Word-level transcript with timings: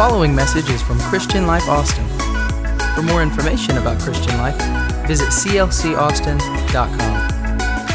following 0.00 0.34
message 0.34 0.70
is 0.70 0.80
from 0.80 0.98
Christian 0.98 1.46
Life 1.46 1.68
Austin. 1.68 2.08
For 2.94 3.02
more 3.02 3.22
information 3.22 3.76
about 3.76 4.00
Christian 4.00 4.34
Life, 4.38 4.56
visit 5.06 5.28
clcaustin.com. 5.28 7.28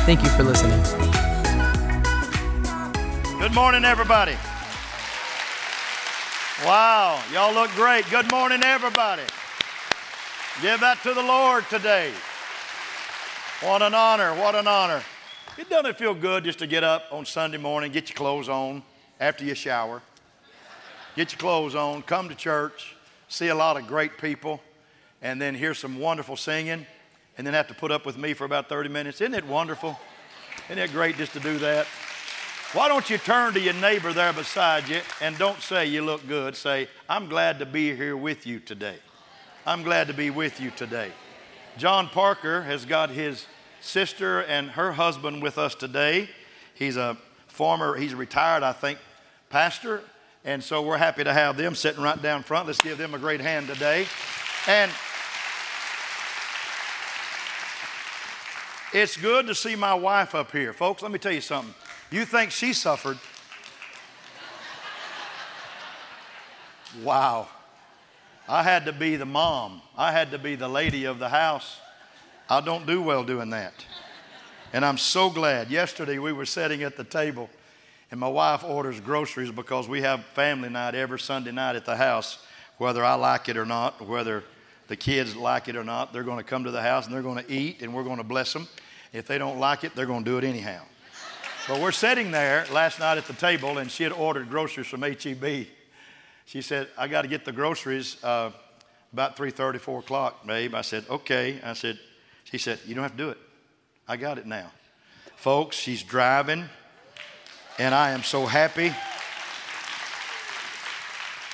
Thank 0.06 0.22
you 0.22 0.30
for 0.30 0.44
listening. 0.44 0.80
Good 3.40 3.56
morning, 3.56 3.86
everybody. 3.86 4.36
Wow, 6.64 7.24
y'all 7.34 7.52
look 7.52 7.72
great. 7.72 8.08
Good 8.12 8.30
morning, 8.30 8.62
everybody. 8.64 9.24
Give 10.62 10.80
that 10.82 11.02
to 11.02 11.16
the 11.16 11.24
Lord 11.24 11.68
today. 11.72 12.12
What 13.62 13.82
an 13.82 13.96
honor, 13.96 14.36
what 14.36 14.54
an 14.54 14.68
honor. 14.68 15.02
It 15.58 15.72
doesn't 15.72 15.98
feel 15.98 16.14
good 16.14 16.44
just 16.44 16.60
to 16.60 16.68
get 16.68 16.84
up 16.84 17.06
on 17.10 17.26
Sunday 17.26 17.58
morning, 17.58 17.92
get 17.92 18.10
your 18.10 18.16
clothes 18.16 18.48
on 18.48 18.84
after 19.20 19.44
you 19.44 19.56
shower, 19.56 20.04
get 21.16 21.32
your 21.32 21.40
clothes 21.40 21.76
on, 21.76 22.02
come 22.04 22.30
to 22.30 22.36
church, 22.36 22.96
see 23.28 23.48
a 23.48 23.56
lot 23.56 23.78
of 23.78 23.88
great 23.88 24.18
people, 24.18 24.62
and 25.22 25.42
then 25.42 25.56
hear 25.56 25.74
some 25.74 26.00
wonderful 26.00 26.36
singing, 26.36 26.86
and 27.38 27.48
then 27.48 27.54
have 27.54 27.68
to 27.68 27.74
put 27.74 27.92
up 27.92 28.06
with 28.06 28.18
me 28.18 28.34
for 28.34 28.46
about 28.46 28.70
30 28.70 28.90
minutes. 28.90 29.22
Isn't 29.22 29.34
it 29.34 29.46
wonderful? 29.46 30.00
Isn't 30.70 30.80
it 30.80 30.92
great 30.92 31.18
just 31.18 31.34
to 31.34 31.40
do 31.40 31.58
that? 31.60 31.88
Why 32.74 32.90
don't 32.90 33.10
you 33.10 33.18
turn 33.18 33.54
to 33.54 33.60
your 33.60 33.74
neighbor 33.76 34.12
there 34.12 34.34
beside 34.34 34.90
you 34.90 35.00
and 35.22 35.38
don't 35.38 35.62
say 35.62 35.86
you 35.86 36.04
look 36.04 36.28
good. 36.28 36.58
Say, 36.58 36.90
I'm 37.08 37.30
glad 37.30 37.60
to 37.60 37.66
be 37.66 37.96
here 37.96 38.18
with 38.18 38.46
you 38.46 38.60
today. 38.60 38.98
I'm 39.66 39.82
glad 39.82 40.08
to 40.08 40.14
be 40.14 40.30
with 40.30 40.60
you 40.60 40.72
today. 40.72 41.12
John 41.78 42.10
Parker 42.10 42.64
has 42.64 42.84
got 42.86 43.10
his 43.10 43.46
sister 43.80 44.42
and 44.42 44.72
her 44.72 44.92
husband 44.92 45.42
with 45.42 45.58
us 45.58 45.74
today. 45.76 46.30
He's 46.74 46.98
a 46.98 47.18
former, 47.48 47.96
he's 47.96 48.14
retired, 48.14 48.64
I 48.64 48.74
think, 48.74 49.00
pastor. 49.50 50.02
And 50.46 50.64
so 50.64 50.84
we're 50.84 50.98
happy 50.98 51.24
to 51.24 51.34
have 51.34 51.58
them 51.58 51.74
sitting 51.74 52.04
right 52.04 52.22
down 52.22 52.44
front. 52.44 52.68
Let's 52.68 52.80
give 52.80 53.00
them 53.00 53.16
a 53.16 53.18
great 53.18 53.42
hand 53.42 53.68
today. 53.68 54.06
And 54.68 54.92
it's 58.94 59.18
good 59.18 59.48
to 59.48 59.56
see 59.56 59.76
my 59.76 59.96
wife 59.96 60.36
up 60.36 60.52
here. 60.52 60.72
Folks, 60.72 61.02
let 61.02 61.12
me 61.12 61.18
tell 61.18 61.32
you 61.32 61.42
something. 61.42 61.74
You 62.12 62.26
think 62.26 62.52
she 62.52 62.74
suffered? 62.74 63.18
Wow. 67.04 67.48
I 68.48 68.62
had 68.62 68.86
to 68.86 68.94
be 68.94 69.16
the 69.16 69.26
mom. 69.26 69.82
I 69.98 70.12
had 70.12 70.30
to 70.30 70.38
be 70.38 70.54
the 70.56 70.70
lady 70.70 71.06
of 71.06 71.18
the 71.18 71.30
house. 71.30 71.80
I 72.48 72.62
don't 72.62 72.86
do 72.86 73.02
well 73.02 73.24
doing 73.24 73.50
that. 73.50 73.74
And 74.72 74.86
I'm 74.86 75.00
so 75.00 75.32
glad. 75.32 75.72
Yesterday 75.72 76.20
we 76.20 76.32
were 76.32 76.46
sitting 76.46 76.84
at 76.84 76.98
the 76.98 77.04
table 77.04 77.50
and 78.12 78.20
my 78.20 78.28
wife 78.28 78.64
orders 78.64 79.00
groceries 79.00 79.52
because 79.52 79.88
we 79.88 80.02
have 80.02 80.24
family 80.28 80.70
night 80.70 80.96
every 80.96 81.20
Sunday 81.20 81.52
night 81.52 81.76
at 81.76 81.86
the 81.86 81.96
house, 81.96 82.38
whether 82.78 83.04
I 83.04 83.16
like 83.16 83.50
it 83.50 83.58
or 83.58 83.66
not, 83.66 84.06
whether 84.06 84.44
the 84.88 84.96
kids 84.96 85.36
like 85.36 85.68
it 85.68 85.76
or 85.76 85.84
not. 85.84 86.14
They're 86.14 86.24
going 86.24 86.38
to 86.38 86.44
come 86.44 86.64
to 86.66 86.72
the 86.72 86.82
house 86.82 87.06
and 87.06 87.14
they're 87.14 87.22
going 87.22 87.44
to 87.44 87.52
eat 87.52 87.82
and 87.82 87.94
we're 87.94 88.04
going 88.04 88.18
to 88.18 88.24
bless 88.24 88.54
them. 88.54 88.68
If 89.14 89.28
they 89.28 89.38
don't 89.38 89.60
like 89.60 89.84
it, 89.84 89.96
they're 89.96 90.06
going 90.06 90.24
to 90.24 90.30
do 90.30 90.38
it 90.38 90.44
anyhow. 90.44 90.82
But 91.68 91.82
we're 91.82 91.92
sitting 91.92 92.32
there 92.32 92.66
last 92.72 93.00
night 93.00 93.18
at 93.18 93.26
the 93.26 93.34
table 93.34 93.80
and 93.80 93.90
she 93.90 94.04
had 94.04 94.12
ordered 94.12 94.50
groceries 94.50 94.88
from 94.88 95.02
HEB 95.02 95.68
she 96.46 96.62
said, 96.62 96.88
I 96.98 97.08
got 97.08 97.24
to 97.24 97.28
get 97.28 97.44
the 97.44 97.52
groceries 97.52 98.24
uh, 98.24 98.52
about 99.12 99.36
3.30, 99.36 99.80
4 99.80 100.00
o'clock, 100.00 100.46
babe. 100.46 100.76
I 100.76 100.82
said, 100.82 101.06
okay. 101.10 101.60
I 101.64 101.74
said, 101.74 102.00
she 102.44 102.60
said, 102.60 102.80
you 102.86 102.94
don't 102.94 103.04
have 103.04 103.12
to 103.12 103.18
do 103.18 103.30
it. 103.30 103.38
I 104.08 104.18
got 104.18 104.38
it 104.38 104.46
now. 104.46 104.72
Folks, 105.36 105.76
she's 105.76 106.04
driving, 106.04 106.66
and 107.78 107.94
I 107.94 108.12
am 108.12 108.24
so 108.24 108.46
happy. 108.46 108.94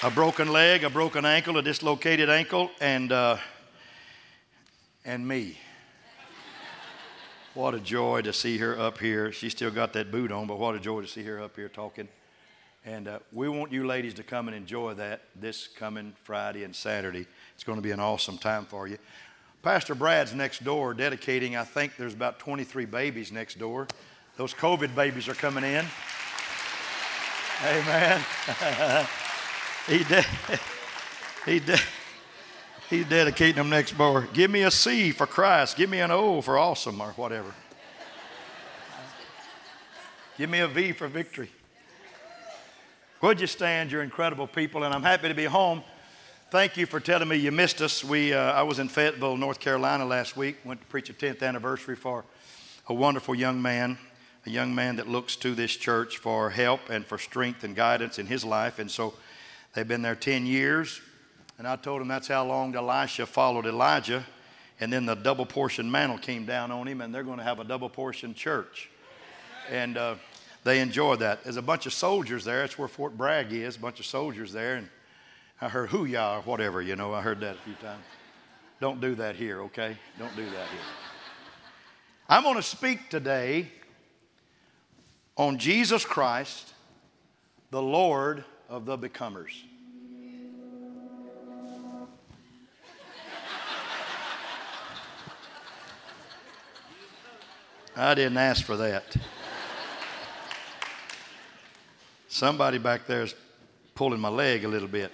A 0.04 0.12
broken 0.12 0.52
leg, 0.52 0.84
a 0.84 0.90
broken 0.90 1.26
ankle, 1.26 1.58
a 1.58 1.64
dislocated 1.64 2.30
ankle, 2.30 2.70
and, 2.80 3.12
uh, 3.12 3.38
and 5.04 5.28
me. 5.28 5.58
What 7.54 7.74
a 7.74 7.80
joy 7.80 8.22
to 8.22 8.34
see 8.34 8.60
her 8.60 8.80
up 8.80 9.00
here. 9.00 9.32
She 9.32 9.50
still 9.50 9.72
got 9.72 9.94
that 9.94 10.12
boot 10.12 10.32
on, 10.32 10.48
but 10.48 10.60
what 10.60 10.76
a 10.76 10.80
joy 10.80 11.02
to 11.02 11.08
see 11.08 11.24
her 11.24 11.42
up 11.42 11.56
here 11.56 11.70
talking. 11.70 12.08
And 12.86 13.08
uh, 13.08 13.20
we 13.32 13.50
want 13.50 13.72
you 13.72 13.86
ladies 13.86 14.14
to 14.16 14.24
come 14.24 14.48
and 14.48 14.56
enjoy 14.56 14.94
that 14.96 15.22
this 15.36 15.68
coming 15.68 16.14
Friday 16.24 16.64
and 16.64 16.76
Saturday. 16.76 17.26
It's 17.56 17.64
going 17.64 17.78
to 17.78 17.84
be 17.84 17.92
an 17.92 18.00
awesome 18.00 18.38
time 18.38 18.66
for 18.66 18.88
you. 18.88 18.98
Pastor 19.64 19.96
Brad's 19.96 20.34
next 20.34 20.64
door 20.64 20.94
dedicating, 20.94 21.56
I 21.56 21.64
think 21.64 21.98
there's 21.98 22.14
about 22.14 22.40
23 22.40 22.86
babies 22.86 23.32
next 23.32 23.60
door. 23.60 23.88
Those 24.42 24.56
COVID 24.56 24.96
babies 24.96 25.28
are 25.28 25.36
coming 25.36 25.64
in. 25.64 25.86
Amen. 27.64 28.20
he 29.86 30.04
de- 30.04 30.26
he 31.46 31.60
de- 31.60 31.78
he's 32.90 33.06
dedicating 33.06 33.58
them 33.58 33.70
next 33.70 33.96
door. 33.96 34.28
Give 34.34 34.50
me 34.50 34.64
a 34.64 34.72
C 34.72 35.12
for 35.12 35.28
Christ. 35.28 35.78
Give 35.78 35.92
me 35.92 36.00
an 36.00 36.10
O 36.10 36.42
for 36.42 36.58
awesome 36.58 37.00
or 37.00 37.12
whatever. 37.12 37.54
Give 40.40 40.50
me 40.50 40.62
a 40.62 40.68
V 40.68 40.94
for 40.94 41.08
victory. 41.08 41.52
Would 43.22 43.40
you 43.42 43.46
stand? 43.46 43.92
You're 43.92 44.02
incredible 44.02 44.48
people, 44.48 44.84
and 44.84 44.92
I'm 44.92 45.04
happy 45.04 45.28
to 45.28 45.36
be 45.36 45.46
home. 45.46 45.84
Thank 46.50 46.78
you 46.78 46.88
for 46.88 47.00
telling 47.00 47.28
me 47.28 47.36
you 47.36 47.52
missed 47.52 47.80
us. 47.80 48.04
We, 48.04 48.34
uh, 48.34 48.54
I 48.54 48.64
was 48.64 48.80
in 48.80 48.88
Fayetteville, 48.88 49.38
North 49.38 49.60
Carolina 49.60 50.04
last 50.04 50.36
week. 50.36 50.58
Went 50.66 50.82
to 50.82 50.88
preach 50.88 51.12
a 51.12 51.14
10th 51.14 51.44
anniversary 51.44 51.96
for 51.96 52.26
a 52.88 52.94
wonderful 52.94 53.36
young 53.36 53.62
man, 53.62 54.00
a 54.46 54.50
young 54.50 54.74
man 54.74 54.96
that 54.96 55.08
looks 55.08 55.36
to 55.38 55.54
this 55.54 55.76
church 55.76 56.18
for 56.18 56.50
help 56.50 56.90
and 56.90 57.06
for 57.06 57.18
strength 57.18 57.64
and 57.64 57.76
guidance 57.76 58.18
in 58.18 58.26
his 58.26 58.44
life. 58.44 58.80
And 58.80 58.90
so 58.90 59.14
they've 59.74 59.88
been 59.88 60.02
there 60.02 60.16
10 60.16 60.46
years. 60.46 61.02
And 61.58 61.68
I 61.68 61.76
told 61.76 62.02
him 62.02 62.08
that's 62.08 62.28
how 62.28 62.46
long 62.46 62.76
Elisha 62.76 63.28
followed 63.28 63.68
Elijah. 63.68 64.26
And 64.80 64.92
then 64.92 65.06
the 65.06 65.14
double 65.14 65.46
portion 65.46 65.92
mantle 65.92 66.18
came 66.18 66.46
down 66.46 66.72
on 66.72 66.88
him, 66.88 67.02
and 67.02 67.14
they're 67.14 67.24
going 67.24 67.38
to 67.38 67.44
have 67.44 67.60
a 67.60 67.64
double 67.64 67.90
portion 67.90 68.34
church. 68.34 68.90
And 69.70 69.96
uh, 69.96 70.16
they 70.64 70.80
enjoy 70.80 71.18
that. 71.18 71.44
There's 71.44 71.58
a 71.58 71.62
bunch 71.62 71.86
of 71.86 71.94
soldiers 71.94 72.44
there. 72.44 72.62
That's 72.62 72.80
where 72.80 72.88
Fort 72.88 73.16
Bragg 73.16 73.54
is, 73.54 73.76
a 73.76 73.80
bunch 73.80 74.00
of 74.00 74.08
soldiers 74.08 74.52
there. 74.52 74.78
And 74.78 74.90
I 75.62 75.70
heard 75.70 75.90
hoo-yah 75.90 76.38
or 76.38 76.42
whatever, 76.42 76.82
you 76.82 76.96
know. 76.96 77.14
I 77.14 77.22
heard 77.22 77.42
that 77.42 77.58
a 77.58 77.60
few 77.60 77.76
times. 77.76 78.04
Don't 78.80 79.00
do 79.00 79.14
that 79.16 79.36
here, 79.36 79.62
okay? 79.62 79.96
Don't 80.18 80.36
do 80.36 80.46
that 80.46 80.68
here. 80.70 80.82
I'm 82.28 82.42
going 82.42 82.56
to 82.56 82.64
speak 82.64 83.12
today 83.12 83.72
on 85.42 85.58
Jesus 85.58 86.06
Christ, 86.06 86.72
the 87.72 87.82
Lord 87.82 88.46
of 88.70 88.86
the 88.86 88.96
becomers. 88.96 89.64
I 97.96 98.14
didn't 98.14 98.38
ask 98.38 98.64
for 98.64 98.78
that. 98.78 99.04
Somebody 102.28 102.78
back 102.78 103.08
there 103.08 103.24
is 103.24 103.34
pulling 103.96 104.20
my 104.20 104.30
leg 104.30 104.64
a 104.64 104.68
little 104.68 104.88
bit. 104.88 105.12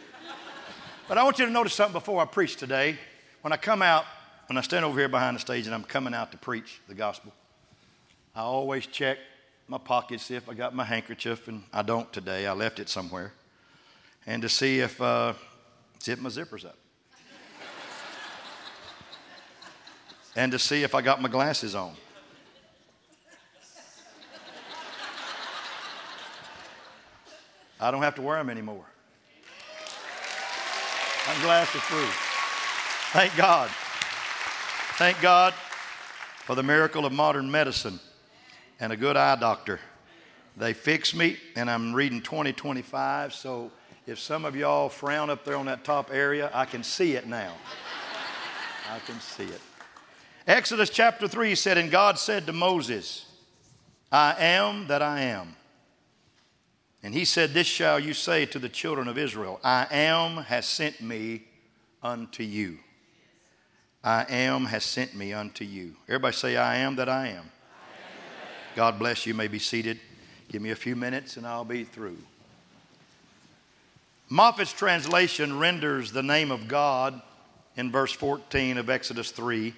But 1.08 1.18
I 1.18 1.24
want 1.24 1.40
you 1.40 1.46
to 1.46 1.52
notice 1.52 1.74
something 1.74 1.94
before 1.94 2.22
I 2.22 2.26
preach 2.26 2.58
today. 2.58 2.98
When 3.44 3.54
I 3.54 3.58
come 3.58 3.82
out, 3.82 4.04
when 4.48 4.58
I 4.58 4.62
stand 4.62 4.84
over 4.84 5.00
here 5.00 5.08
behind 5.08 5.38
the 5.38 5.40
stage 5.40 5.68
and 5.68 5.74
I'm 5.74 5.86
coming 5.86 6.14
out 6.14 6.34
to 6.34 6.38
preach 6.38 6.82
the 6.90 6.96
gospel, 6.96 7.32
I 8.36 8.42
always 8.42 8.86
check 8.88 9.20
my 9.70 9.78
pockets, 9.78 10.24
see 10.24 10.36
if 10.36 10.48
I 10.48 10.54
got 10.54 10.74
my 10.74 10.86
handkerchief, 10.86 11.50
and 11.50 11.62
I 11.74 11.82
don't 11.82 12.12
today. 12.14 12.48
I 12.48 12.54
left 12.54 12.80
it 12.80 12.88
somewhere. 12.88 13.34
And 14.26 14.42
to 14.42 14.50
see 14.50 14.80
if, 14.80 15.02
uh, 15.02 15.34
see 16.00 16.16
my 16.16 16.30
zipper's 16.30 16.64
up. 16.64 16.78
and 20.38 20.52
to 20.52 20.60
see 20.60 20.84
if 20.84 20.96
I 20.96 21.02
got 21.02 21.22
my 21.22 21.28
glasses 21.28 21.76
on. 21.76 21.96
I 27.80 27.92
don't 27.92 28.02
have 28.02 28.16
to 28.16 28.22
wear 28.22 28.38
them 28.38 28.50
anymore. 28.50 28.86
I'm 31.28 31.42
glasses 31.42 31.82
free. 31.82 32.08
Thank 33.12 33.36
God. 33.36 33.70
Thank 34.98 35.20
God 35.22 35.54
for 36.46 36.56
the 36.56 36.64
miracle 36.64 37.06
of 37.06 37.12
modern 37.12 37.52
medicine 37.52 38.00
and 38.80 38.94
a 38.94 38.98
good 38.98 39.18
eye 39.18 39.36
doctor. 39.36 39.80
They 40.56 40.74
fixed 40.74 41.16
me, 41.16 41.38
and 41.56 41.70
I'm 41.70 41.94
reading 41.94 42.22
2025, 42.22 43.34
so 43.34 43.72
if 44.08 44.20
some 44.20 44.46
of 44.46 44.56
y'all 44.56 44.90
frown 44.90 45.30
up 45.30 45.44
there 45.44 45.58
on 45.58 45.66
that 45.68 45.84
top 45.84 46.12
area, 46.12 46.50
I 46.54 46.66
can 46.66 46.84
see 46.84 47.14
it 47.14 47.28
now. 47.28 47.54
I 48.92 49.00
can 49.00 49.20
see 49.20 49.44
it. 49.44 49.62
Exodus 50.48 50.90
chapter 50.90 51.28
3 51.28 51.56
said, 51.56 51.78
And 51.78 51.92
God 51.92 52.18
said 52.18 52.46
to 52.46 52.54
Moses, 52.54 53.26
I 54.12 54.36
am 54.40 54.88
that 54.88 55.02
I 55.02 55.22
am. 55.22 55.58
And 57.04 57.14
he 57.14 57.26
said, 57.26 57.54
This 57.54 57.68
shall 57.68 58.00
you 58.00 58.14
say 58.14 58.46
to 58.48 58.60
the 58.60 58.70
children 58.70 59.08
of 59.08 59.18
Israel 59.18 59.60
I 59.64 59.88
am 59.92 60.38
has 60.44 60.66
sent 60.66 61.02
me 61.02 61.44
unto 62.02 62.44
you. 62.44 62.80
I 64.04 64.26
am 64.30 64.66
has 64.66 64.86
sent 64.86 65.16
me 65.16 65.34
unto 65.34 65.66
you. 65.66 65.96
Everybody 66.08 66.36
say, 66.36 66.56
I 66.56 66.78
am 66.78 66.96
that 66.96 67.10
I 67.10 67.28
am. 67.28 67.52
God 68.78 69.00
bless 69.00 69.26
you. 69.26 69.34
you 69.34 69.38
may 69.38 69.48
be 69.48 69.58
seated. 69.58 70.00
Give 70.50 70.62
me 70.62 70.70
a 70.70 70.76
few 70.76 70.96
minutes 70.96 71.36
and 71.36 71.48
I'll 71.48 71.66
be 71.66 71.84
through. 71.84 72.20
Moffatt's 74.30 74.72
translation 74.72 75.58
renders 75.58 76.12
the 76.12 76.22
name 76.22 76.52
of 76.52 76.68
God 76.68 77.20
in 77.76 77.92
verse 77.92 78.12
14 78.12 78.78
of 78.78 78.88
Exodus 78.88 79.32
3 79.32 79.74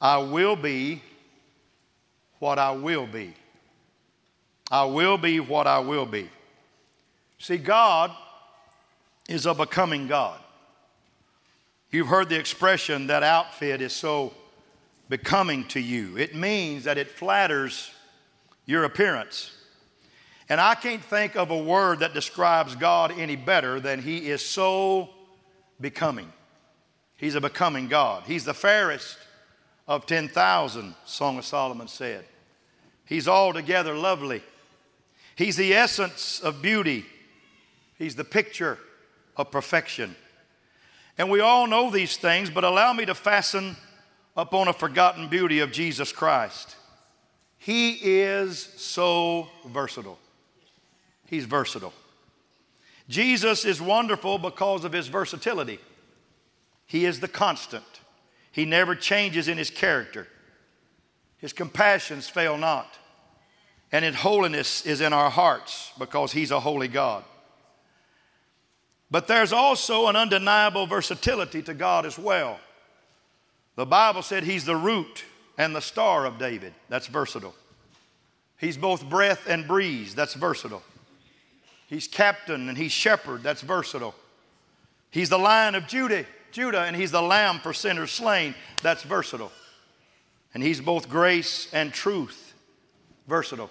I 0.00 0.18
will 0.18 0.56
be 0.56 1.02
what 2.40 2.58
I 2.58 2.72
will 2.72 3.06
be. 3.06 3.32
I 4.72 4.86
will 4.86 5.16
be 5.16 5.38
what 5.38 5.68
I 5.68 5.78
will 5.78 6.06
be. 6.06 6.28
See, 7.38 7.58
God 7.58 8.10
is 9.28 9.46
a 9.46 9.54
becoming 9.54 10.08
God. 10.08 10.40
You've 11.92 12.08
heard 12.08 12.28
the 12.28 12.40
expression 12.40 13.06
that 13.06 13.22
outfit 13.22 13.80
is 13.80 13.92
so 13.92 14.34
becoming 15.08 15.64
to 15.68 15.78
you. 15.78 16.18
It 16.18 16.34
means 16.34 16.82
that 16.84 16.98
it 16.98 17.08
flatters 17.08 17.92
your 18.70 18.84
appearance. 18.84 19.50
And 20.48 20.60
I 20.60 20.74
can't 20.74 21.02
think 21.02 21.36
of 21.36 21.50
a 21.50 21.58
word 21.58 22.00
that 22.00 22.14
describes 22.14 22.74
God 22.74 23.12
any 23.16 23.36
better 23.36 23.80
than 23.80 24.00
He 24.00 24.30
is 24.30 24.44
so 24.44 25.10
becoming. 25.80 26.32
He's 27.16 27.34
a 27.34 27.40
becoming 27.40 27.88
God. 27.88 28.24
He's 28.26 28.44
the 28.44 28.54
fairest 28.54 29.18
of 29.86 30.06
10,000, 30.06 30.94
Song 31.04 31.38
of 31.38 31.44
Solomon 31.44 31.88
said. 31.88 32.24
He's 33.04 33.28
altogether 33.28 33.94
lovely. 33.94 34.42
He's 35.34 35.56
the 35.56 35.74
essence 35.74 36.40
of 36.40 36.62
beauty. 36.62 37.04
He's 37.98 38.14
the 38.14 38.24
picture 38.24 38.78
of 39.36 39.50
perfection. 39.50 40.16
And 41.18 41.30
we 41.30 41.40
all 41.40 41.66
know 41.66 41.90
these 41.90 42.16
things, 42.16 42.50
but 42.50 42.64
allow 42.64 42.92
me 42.92 43.04
to 43.04 43.14
fasten 43.14 43.76
upon 44.36 44.68
a 44.68 44.72
forgotten 44.72 45.28
beauty 45.28 45.58
of 45.58 45.72
Jesus 45.72 46.12
Christ. 46.12 46.76
He 47.60 47.90
is 48.22 48.58
so 48.78 49.48
versatile. 49.66 50.18
He's 51.26 51.44
versatile. 51.44 51.92
Jesus 53.06 53.66
is 53.66 53.82
wonderful 53.82 54.38
because 54.38 54.84
of 54.86 54.92
his 54.92 55.08
versatility. 55.08 55.78
He 56.86 57.04
is 57.04 57.20
the 57.20 57.28
constant. 57.28 57.84
He 58.50 58.64
never 58.64 58.94
changes 58.94 59.46
in 59.46 59.58
his 59.58 59.68
character. 59.68 60.26
His 61.36 61.52
compassions 61.52 62.30
fail 62.30 62.56
not. 62.56 62.98
And 63.92 64.06
his 64.06 64.14
holiness 64.14 64.86
is 64.86 65.02
in 65.02 65.12
our 65.12 65.28
hearts 65.28 65.92
because 65.98 66.32
he's 66.32 66.50
a 66.50 66.60
holy 66.60 66.88
God. 66.88 67.24
But 69.10 69.26
there's 69.26 69.52
also 69.52 70.06
an 70.06 70.16
undeniable 70.16 70.86
versatility 70.86 71.60
to 71.64 71.74
God 71.74 72.06
as 72.06 72.18
well. 72.18 72.58
The 73.76 73.84
Bible 73.84 74.22
said 74.22 74.44
he's 74.44 74.64
the 74.64 74.76
root 74.76 75.24
and 75.60 75.76
the 75.76 75.80
star 75.82 76.24
of 76.24 76.38
David. 76.38 76.72
That's 76.88 77.06
versatile. 77.06 77.54
He's 78.58 78.78
both 78.78 79.06
breath 79.06 79.46
and 79.46 79.68
breeze. 79.68 80.14
That's 80.14 80.32
versatile. 80.32 80.82
He's 81.86 82.08
captain 82.08 82.70
and 82.70 82.78
he's 82.78 82.92
shepherd. 82.92 83.42
That's 83.42 83.60
versatile. 83.60 84.14
He's 85.10 85.28
the 85.28 85.38
lion 85.38 85.74
of 85.74 85.86
Judah, 85.86 86.24
Judah, 86.50 86.84
and 86.84 86.96
he's 86.96 87.10
the 87.10 87.20
lamb 87.20 87.58
for 87.58 87.74
sinners 87.74 88.10
slain. 88.10 88.54
That's 88.82 89.02
versatile. 89.02 89.52
And 90.54 90.62
he's 90.62 90.80
both 90.80 91.10
grace 91.10 91.68
and 91.74 91.92
truth. 91.92 92.54
Versatile. 93.28 93.70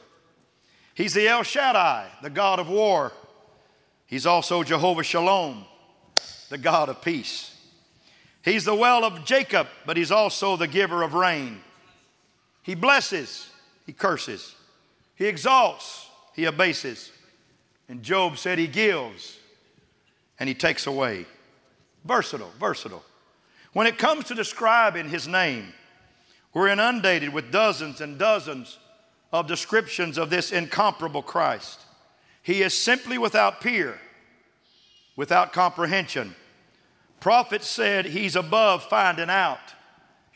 He's 0.94 1.16
the 1.16 1.28
El 1.28 1.42
Shaddai, 1.42 2.06
the 2.22 2.30
God 2.30 2.60
of 2.60 2.70
war. 2.70 3.14
He's 4.06 4.28
also 4.28 4.62
Jehovah 4.62 5.04
Shalom, 5.04 5.66
the 6.50 6.60
God 6.60 6.90
of 6.90 7.02
peace. 7.02 7.56
He's 8.44 8.64
the 8.66 8.76
well 8.76 9.04
of 9.04 9.26
Jacob, 9.26 9.66
but 9.88 9.98
he's 9.98 10.12
also 10.12 10.56
the 10.56 10.68
giver 10.68 11.02
of 11.02 11.16
rain. 11.16 11.62
He 12.70 12.76
blesses, 12.76 13.50
he 13.88 13.94
curses. 13.94 14.54
He 15.16 15.26
exalts, 15.26 16.08
he 16.36 16.46
abases. 16.46 17.12
And 17.88 18.04
Job 18.04 18.38
said 18.38 18.60
he 18.60 18.68
gives 18.68 19.40
and 20.38 20.48
he 20.48 20.54
takes 20.54 20.86
away. 20.86 21.26
Versatile, 22.06 22.52
versatile. 22.60 23.04
When 23.74 23.88
it 23.88 23.98
comes 23.98 24.26
to 24.26 24.36
describing 24.36 25.10
his 25.10 25.28
name, 25.28 25.74
we're 26.54 26.68
inundated 26.68 27.34
with 27.34 27.52
dozens 27.52 28.02
and 28.02 28.20
dozens 28.20 28.78
of 29.34 29.48
descriptions 29.48 30.20
of 30.20 30.30
this 30.30 30.52
incomparable 30.52 31.24
Christ. 31.24 31.80
He 32.44 32.62
is 32.62 32.76
simply 32.78 33.18
without 33.18 33.62
peer, 33.62 34.00
without 35.16 35.54
comprehension. 35.54 36.36
Prophets 37.20 37.68
said 37.68 38.06
he's 38.06 38.36
above 38.36 38.84
finding 38.84 39.32
out. 39.32 39.74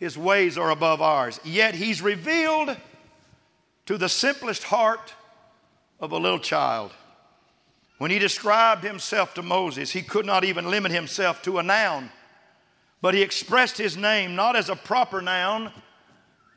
His 0.03 0.17
ways 0.17 0.57
are 0.57 0.69
above 0.69 1.01
ours. 1.01 1.39
Yet 1.45 1.75
he's 1.75 2.01
revealed 2.01 2.75
to 3.85 3.97
the 3.97 4.09
simplest 4.09 4.63
heart 4.63 5.13
of 5.97 6.11
a 6.11 6.17
little 6.17 6.39
child. 6.39 6.91
When 7.99 8.11
he 8.11 8.19
described 8.19 8.83
himself 8.83 9.33
to 9.35 9.41
Moses, 9.41 9.91
he 9.91 10.01
could 10.01 10.25
not 10.25 10.43
even 10.43 10.69
limit 10.69 10.91
himself 10.91 11.41
to 11.43 11.57
a 11.57 11.63
noun, 11.63 12.11
but 12.99 13.13
he 13.13 13.21
expressed 13.21 13.77
his 13.77 13.95
name 13.95 14.35
not 14.35 14.57
as 14.57 14.67
a 14.67 14.75
proper 14.75 15.21
noun, 15.21 15.71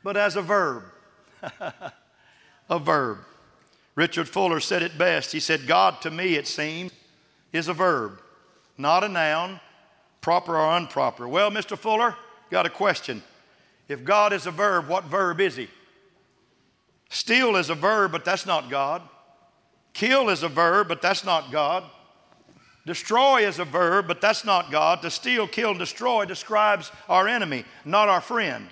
but 0.03 0.17
as 0.17 0.35
a 0.35 0.41
verb. 0.41 0.83
a 2.69 2.79
verb. 2.79 3.19
Richard 3.95 4.27
Fuller 4.27 4.59
said 4.59 4.83
it 4.83 4.97
best. 4.97 5.31
He 5.31 5.39
said, 5.39 5.67
God 5.67 6.01
to 6.01 6.11
me, 6.11 6.35
it 6.35 6.47
seems, 6.47 6.91
is 7.53 7.69
a 7.69 7.73
verb, 7.73 8.19
not 8.77 9.05
a 9.05 9.07
noun, 9.07 9.61
proper 10.19 10.57
or 10.57 10.77
improper. 10.77 11.29
Well, 11.29 11.49
Mr. 11.49 11.77
Fuller, 11.77 12.13
got 12.51 12.65
a 12.65 12.69
question. 12.69 13.23
If 13.87 14.03
God 14.03 14.33
is 14.33 14.45
a 14.45 14.51
verb, 14.51 14.87
what 14.87 15.05
verb 15.05 15.39
is 15.39 15.55
he? 15.55 15.69
Steal 17.09 17.55
is 17.55 17.69
a 17.69 17.75
verb, 17.75 18.11
but 18.11 18.25
that's 18.25 18.45
not 18.45 18.69
God. 18.69 19.01
Kill 19.93 20.29
is 20.29 20.43
a 20.43 20.49
verb, 20.49 20.87
but 20.87 21.01
that's 21.01 21.23
not 21.23 21.51
God. 21.51 21.83
Destroy 22.85 23.47
is 23.47 23.59
a 23.59 23.65
verb, 23.65 24.07
but 24.07 24.21
that's 24.21 24.45
not 24.45 24.71
God. 24.71 25.01
To 25.01 25.11
steal, 25.11 25.47
kill, 25.47 25.73
destroy 25.73 26.25
describes 26.25 26.91
our 27.09 27.27
enemy, 27.27 27.65
not 27.85 28.09
our 28.09 28.21
friend. 28.21 28.67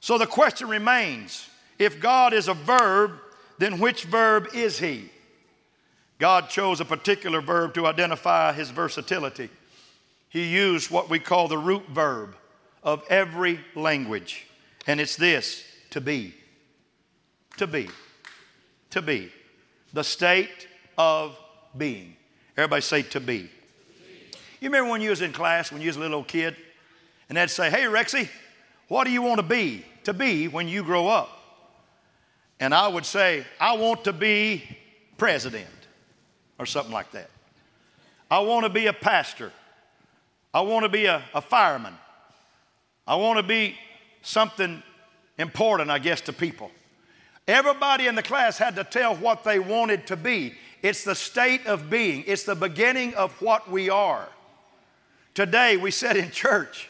So 0.00 0.18
the 0.18 0.26
question 0.26 0.68
remains 0.68 1.48
if 1.78 2.00
God 2.00 2.32
is 2.32 2.48
a 2.48 2.54
verb, 2.54 3.12
then 3.58 3.78
which 3.78 4.04
verb 4.04 4.48
is 4.54 4.78
he? 4.78 5.10
God 6.18 6.48
chose 6.48 6.80
a 6.80 6.84
particular 6.84 7.40
verb 7.40 7.74
to 7.74 7.86
identify 7.86 8.52
his 8.52 8.70
versatility. 8.70 9.50
He 10.28 10.44
used 10.44 10.90
what 10.90 11.10
we 11.10 11.18
call 11.18 11.48
the 11.48 11.58
root 11.58 11.88
verb 11.88 12.36
of 12.84 13.02
every 13.08 13.58
language, 13.74 14.46
and 14.86 15.00
it's 15.00 15.16
this 15.16 15.64
to 15.90 16.00
be. 16.00 16.34
To 17.56 17.66
be. 17.66 17.88
To 18.90 19.02
be. 19.02 19.32
The 19.92 20.04
state 20.04 20.68
of 20.96 21.36
being. 21.76 22.14
Everybody 22.56 22.82
say 22.82 23.02
to 23.02 23.20
be. 23.20 23.50
You 24.60 24.70
remember 24.70 24.90
when 24.90 25.00
you 25.00 25.10
was 25.10 25.22
in 25.22 25.32
class, 25.32 25.72
when 25.72 25.80
you 25.80 25.88
was 25.88 25.96
a 25.96 26.00
little 26.00 26.22
kid, 26.22 26.56
and 27.28 27.36
they'd 27.36 27.50
say, 27.50 27.70
Hey, 27.70 27.82
Rexy, 27.82 28.28
what 28.86 29.04
do 29.04 29.10
you 29.10 29.22
want 29.22 29.38
to 29.38 29.46
be? 29.46 29.84
To 30.04 30.12
be 30.12 30.48
when 30.48 30.68
you 30.68 30.84
grow 30.84 31.08
up 31.08 31.34
and 32.60 32.74
I 32.74 32.88
would 32.88 33.04
say, 33.04 33.44
I 33.60 33.76
want 33.76 34.04
to 34.04 34.12
be 34.12 34.64
president 35.18 35.68
or 36.58 36.66
something 36.66 36.92
like 36.92 37.10
that. 37.12 37.30
I 38.30 38.40
want 38.40 38.64
to 38.64 38.70
be 38.70 38.86
a 38.86 38.92
pastor. 38.92 39.52
I 40.52 40.60
want 40.62 40.84
to 40.84 40.88
be 40.88 41.06
a, 41.06 41.22
a 41.34 41.40
fireman. 41.40 41.94
I 43.06 43.16
want 43.16 43.38
to 43.38 43.42
be 43.42 43.76
something 44.22 44.82
important, 45.38 45.90
I 45.90 45.98
guess, 45.98 46.20
to 46.22 46.32
people. 46.32 46.70
Everybody 47.46 48.06
in 48.06 48.14
the 48.14 48.22
class 48.22 48.56
had 48.56 48.76
to 48.76 48.84
tell 48.84 49.16
what 49.16 49.44
they 49.44 49.58
wanted 49.58 50.06
to 50.06 50.16
be. 50.16 50.54
It's 50.82 51.04
the 51.04 51.14
state 51.14 51.66
of 51.66 51.90
being, 51.90 52.24
it's 52.26 52.44
the 52.44 52.54
beginning 52.54 53.14
of 53.14 53.32
what 53.40 53.70
we 53.70 53.90
are. 53.90 54.28
Today, 55.34 55.76
we 55.76 55.90
sit 55.90 56.16
in 56.16 56.30
church 56.30 56.88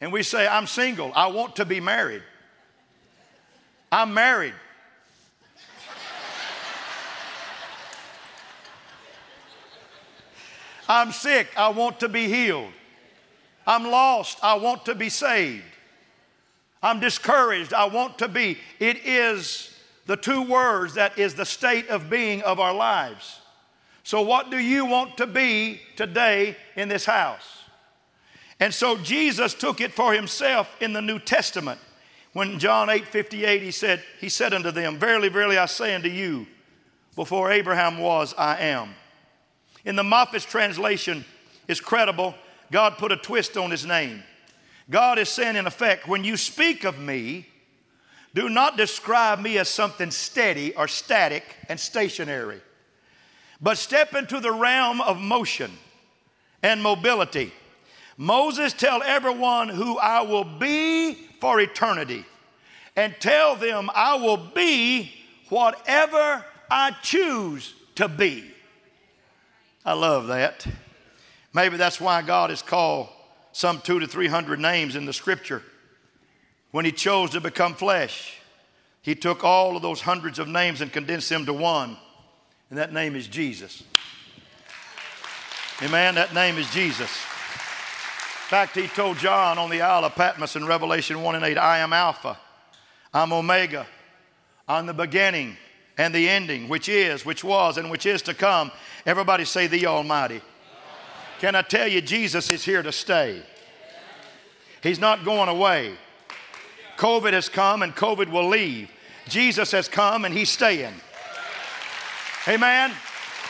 and 0.00 0.12
we 0.12 0.22
say, 0.22 0.46
I'm 0.46 0.66
single, 0.66 1.12
I 1.14 1.28
want 1.28 1.56
to 1.56 1.64
be 1.64 1.80
married. 1.80 2.22
I'm 3.90 4.12
married, 4.12 4.54
I'm 10.88 11.12
sick, 11.12 11.48
I 11.56 11.68
want 11.68 12.00
to 12.00 12.08
be 12.08 12.28
healed. 12.28 12.72
I'm 13.66 13.84
lost, 13.84 14.38
I 14.42 14.54
want 14.54 14.84
to 14.86 14.94
be 14.94 15.08
saved. 15.08 15.64
I'm 16.82 17.00
discouraged, 17.00 17.72
I 17.72 17.86
want 17.86 18.18
to 18.18 18.28
be. 18.28 18.58
It 18.78 18.98
is 19.04 19.74
the 20.06 20.16
two 20.16 20.42
words 20.42 20.94
that 20.94 21.18
is 21.18 21.34
the 21.34 21.46
state 21.46 21.88
of 21.88 22.10
being 22.10 22.42
of 22.42 22.60
our 22.60 22.74
lives. 22.74 23.40
So, 24.02 24.20
what 24.20 24.50
do 24.50 24.58
you 24.58 24.84
want 24.84 25.16
to 25.16 25.26
be 25.26 25.80
today 25.96 26.56
in 26.76 26.88
this 26.88 27.06
house? 27.06 27.62
And 28.60 28.72
so, 28.72 28.98
Jesus 28.98 29.54
took 29.54 29.80
it 29.80 29.92
for 29.92 30.12
himself 30.12 30.70
in 30.80 30.92
the 30.92 31.00
New 31.00 31.18
Testament. 31.18 31.80
When 32.34 32.58
John 32.58 32.90
8 32.90 33.06
58, 33.06 33.62
he 33.62 33.70
said, 33.70 34.02
He 34.20 34.28
said 34.28 34.52
unto 34.52 34.70
them, 34.70 34.98
Verily, 34.98 35.30
verily, 35.30 35.56
I 35.56 35.66
say 35.66 35.94
unto 35.94 36.10
you, 36.10 36.46
before 37.16 37.50
Abraham 37.50 37.98
was, 37.98 38.34
I 38.36 38.58
am. 38.58 38.90
In 39.86 39.96
the 39.96 40.02
Moffatt's 40.02 40.44
translation, 40.44 41.24
is 41.68 41.80
credible. 41.80 42.34
God 42.70 42.98
put 42.98 43.12
a 43.12 43.16
twist 43.16 43.56
on 43.56 43.70
his 43.70 43.86
name. 43.86 44.22
God 44.90 45.18
is 45.18 45.28
saying, 45.28 45.56
in 45.56 45.66
effect, 45.66 46.06
when 46.08 46.24
you 46.24 46.36
speak 46.36 46.84
of 46.84 46.98
me, 46.98 47.46
do 48.34 48.48
not 48.48 48.76
describe 48.76 49.38
me 49.38 49.58
as 49.58 49.68
something 49.68 50.10
steady 50.10 50.74
or 50.74 50.88
static 50.88 51.44
and 51.68 51.78
stationary, 51.78 52.60
but 53.60 53.78
step 53.78 54.14
into 54.14 54.40
the 54.40 54.52
realm 54.52 55.00
of 55.00 55.20
motion 55.20 55.70
and 56.62 56.82
mobility. 56.82 57.52
Moses 58.16 58.72
tell 58.72 59.02
everyone 59.02 59.68
who 59.68 59.98
I 59.98 60.22
will 60.22 60.44
be 60.44 61.14
for 61.40 61.60
eternity 61.60 62.24
and 62.96 63.14
tell 63.20 63.56
them 63.56 63.90
I 63.94 64.14
will 64.16 64.36
be 64.36 65.12
whatever 65.48 66.44
I 66.70 66.96
choose 67.02 67.74
to 67.96 68.08
be. 68.08 68.50
I 69.84 69.92
love 69.92 70.28
that. 70.28 70.66
Maybe 71.54 71.76
that's 71.76 72.00
why 72.00 72.20
God 72.22 72.50
has 72.50 72.60
called 72.60 73.08
some 73.52 73.80
two 73.80 74.00
to 74.00 74.06
three 74.06 74.26
hundred 74.26 74.58
names 74.58 74.96
in 74.96 75.06
the 75.06 75.12
scripture. 75.12 75.62
When 76.72 76.84
He 76.84 76.90
chose 76.92 77.30
to 77.30 77.40
become 77.40 77.74
flesh, 77.74 78.36
He 79.00 79.14
took 79.14 79.44
all 79.44 79.76
of 79.76 79.82
those 79.82 80.00
hundreds 80.00 80.40
of 80.40 80.48
names 80.48 80.80
and 80.80 80.92
condensed 80.92 81.28
them 81.28 81.46
to 81.46 81.52
one, 81.52 81.96
and 82.68 82.78
that 82.78 82.92
name 82.92 83.14
is 83.14 83.28
Jesus. 83.28 83.84
Amen. 85.82 86.16
That 86.16 86.34
name 86.34 86.58
is 86.58 86.68
Jesus. 86.70 87.10
In 87.10 88.50
fact, 88.50 88.74
He 88.74 88.88
told 88.88 89.18
John 89.18 89.56
on 89.56 89.70
the 89.70 89.80
Isle 89.80 90.04
of 90.04 90.14
Patmos 90.16 90.56
in 90.56 90.66
Revelation 90.66 91.22
1 91.22 91.36
and 91.36 91.44
8, 91.44 91.56
I 91.56 91.78
am 91.78 91.92
Alpha, 91.92 92.36
I'm 93.12 93.32
Omega, 93.32 93.86
I'm 94.66 94.86
the 94.86 94.94
beginning 94.94 95.56
and 95.96 96.12
the 96.12 96.28
ending, 96.28 96.68
which 96.68 96.88
is, 96.88 97.24
which 97.24 97.44
was, 97.44 97.78
and 97.78 97.90
which 97.90 98.06
is 98.06 98.22
to 98.22 98.34
come. 98.34 98.72
Everybody 99.06 99.44
say, 99.44 99.68
The 99.68 99.86
Almighty. 99.86 100.42
Can 101.44 101.54
I 101.54 101.60
tell 101.60 101.86
you, 101.86 102.00
Jesus 102.00 102.50
is 102.50 102.64
here 102.64 102.82
to 102.82 102.90
stay? 102.90 103.42
He's 104.82 104.98
not 104.98 105.26
going 105.26 105.50
away. 105.50 105.92
COVID 106.96 107.34
has 107.34 107.50
come 107.50 107.82
and 107.82 107.94
COVID 107.94 108.30
will 108.30 108.48
leave. 108.48 108.90
Jesus 109.28 109.70
has 109.72 109.86
come 109.86 110.24
and 110.24 110.34
He's 110.34 110.48
staying. 110.48 110.94
Amen. 112.48 112.92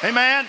Amen. 0.02 0.46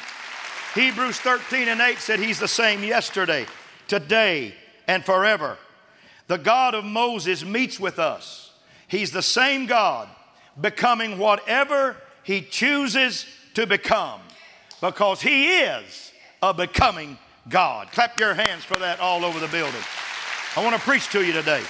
Hebrews 0.74 1.20
13 1.20 1.68
and 1.68 1.82
8 1.82 2.00
said 2.00 2.20
He's 2.20 2.40
the 2.40 2.48
same 2.48 2.84
yesterday, 2.84 3.46
today, 3.88 4.56
and 4.88 5.06
forever. 5.06 5.60
The 6.26 6.40
God 6.40 6.74
of 6.74 6.84
Moses 6.84 7.46
meets 7.46 7.80
with 7.80 8.00
us. 8.00 8.54
He's 8.88 9.12
the 9.12 9.22
same 9.22 9.68
God, 9.68 10.10
becoming 10.60 11.20
whatever 11.20 11.96
He 12.24 12.42
chooses 12.42 13.28
to 13.54 13.68
become 13.68 14.22
because 14.82 15.22
He 15.22 15.60
is 15.60 16.12
a 16.42 16.52
becoming 16.52 17.20
God. 17.50 17.92
Clap 17.92 18.20
your 18.20 18.34
hands 18.34 18.64
for 18.64 18.78
that 18.80 19.00
all 19.00 19.24
over 19.24 19.40
the 19.40 19.48
building. 19.48 19.82
I 20.56 20.64
want 20.64 20.76
to 20.76 20.82
preach 20.82 21.10
to 21.12 21.24
you 21.24 21.34
today. 21.34 21.64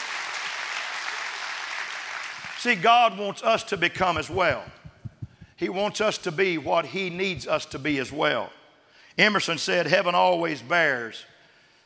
See, 2.60 2.75
God 2.75 3.17
wants 3.17 3.44
us 3.44 3.63
to 3.65 3.77
become 3.77 4.17
as 4.17 4.29
well. 4.29 4.63
He 5.58 5.70
wants 5.70 6.01
us 6.01 6.17
to 6.20 6.32
be 6.32 6.58
what 6.58 6.86
He 6.86 7.10
needs 7.10 7.48
us 7.48 7.65
to 7.67 7.79
be 7.79 8.00
as 8.00 8.12
well. 8.12 8.50
Emerson 9.17 9.58
said, 9.58 9.88
Heaven 9.88 10.15
always 10.15 10.62
bears 10.62 11.24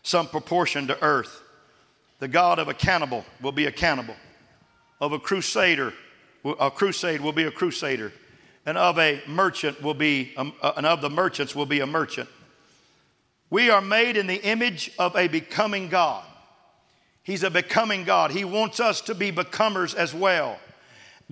some 0.04 0.28
proportion 0.28 0.88
to 0.88 1.04
earth. 1.04 1.42
The 2.20 2.28
God 2.28 2.60
of 2.60 2.68
a 2.68 2.74
cannibal 2.74 3.26
will 3.42 3.52
be 3.52 3.66
a 3.66 3.72
cannibal, 3.72 4.16
of 5.00 5.14
a 5.14 5.20
crusader, 5.20 5.94
a 6.44 6.72
crusade 6.72 7.22
will 7.22 7.32
be 7.32 7.44
a 7.44 7.52
crusader, 7.52 8.12
and 8.66 8.78
of 8.78 8.98
a 9.00 9.22
merchant 9.28 9.82
will 9.82 9.94
be, 9.94 10.34
a, 10.38 10.74
and 10.76 10.86
of 10.86 11.02
the 11.02 11.10
merchants 11.10 11.56
will 11.56 11.66
be 11.66 11.80
a 11.80 11.88
merchant. 11.88 12.28
We 13.50 13.70
are 13.70 13.82
made 13.82 14.18
in 14.18 14.28
the 14.28 14.42
image 14.44 14.92
of 15.00 15.16
a 15.16 15.28
becoming 15.28 15.90
God. 15.90 16.24
He's 17.24 17.44
a 17.44 17.50
becoming 17.50 18.04
God. 18.04 18.32
He 18.32 18.44
wants 18.44 18.80
us 18.80 19.02
to 19.02 19.16
be 19.16 19.32
becomers 19.32 19.94
as 19.94 20.14
well. 20.14 20.60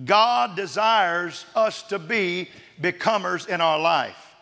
God 0.04 0.54
desires 0.56 1.44
us 1.54 1.82
to 1.84 1.98
be 1.98 2.48
becomers 2.80 3.46
in 3.46 3.60
our 3.60 3.78
life. 3.78 4.34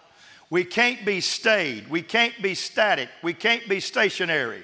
We 0.51 0.65
can't 0.65 1.05
be 1.05 1.21
stayed. 1.21 1.89
We 1.89 2.03
can't 2.03 2.35
be 2.41 2.55
static. 2.55 3.09
We 3.23 3.35
can't 3.35 3.69
be 3.69 3.81
stationary. 3.81 4.63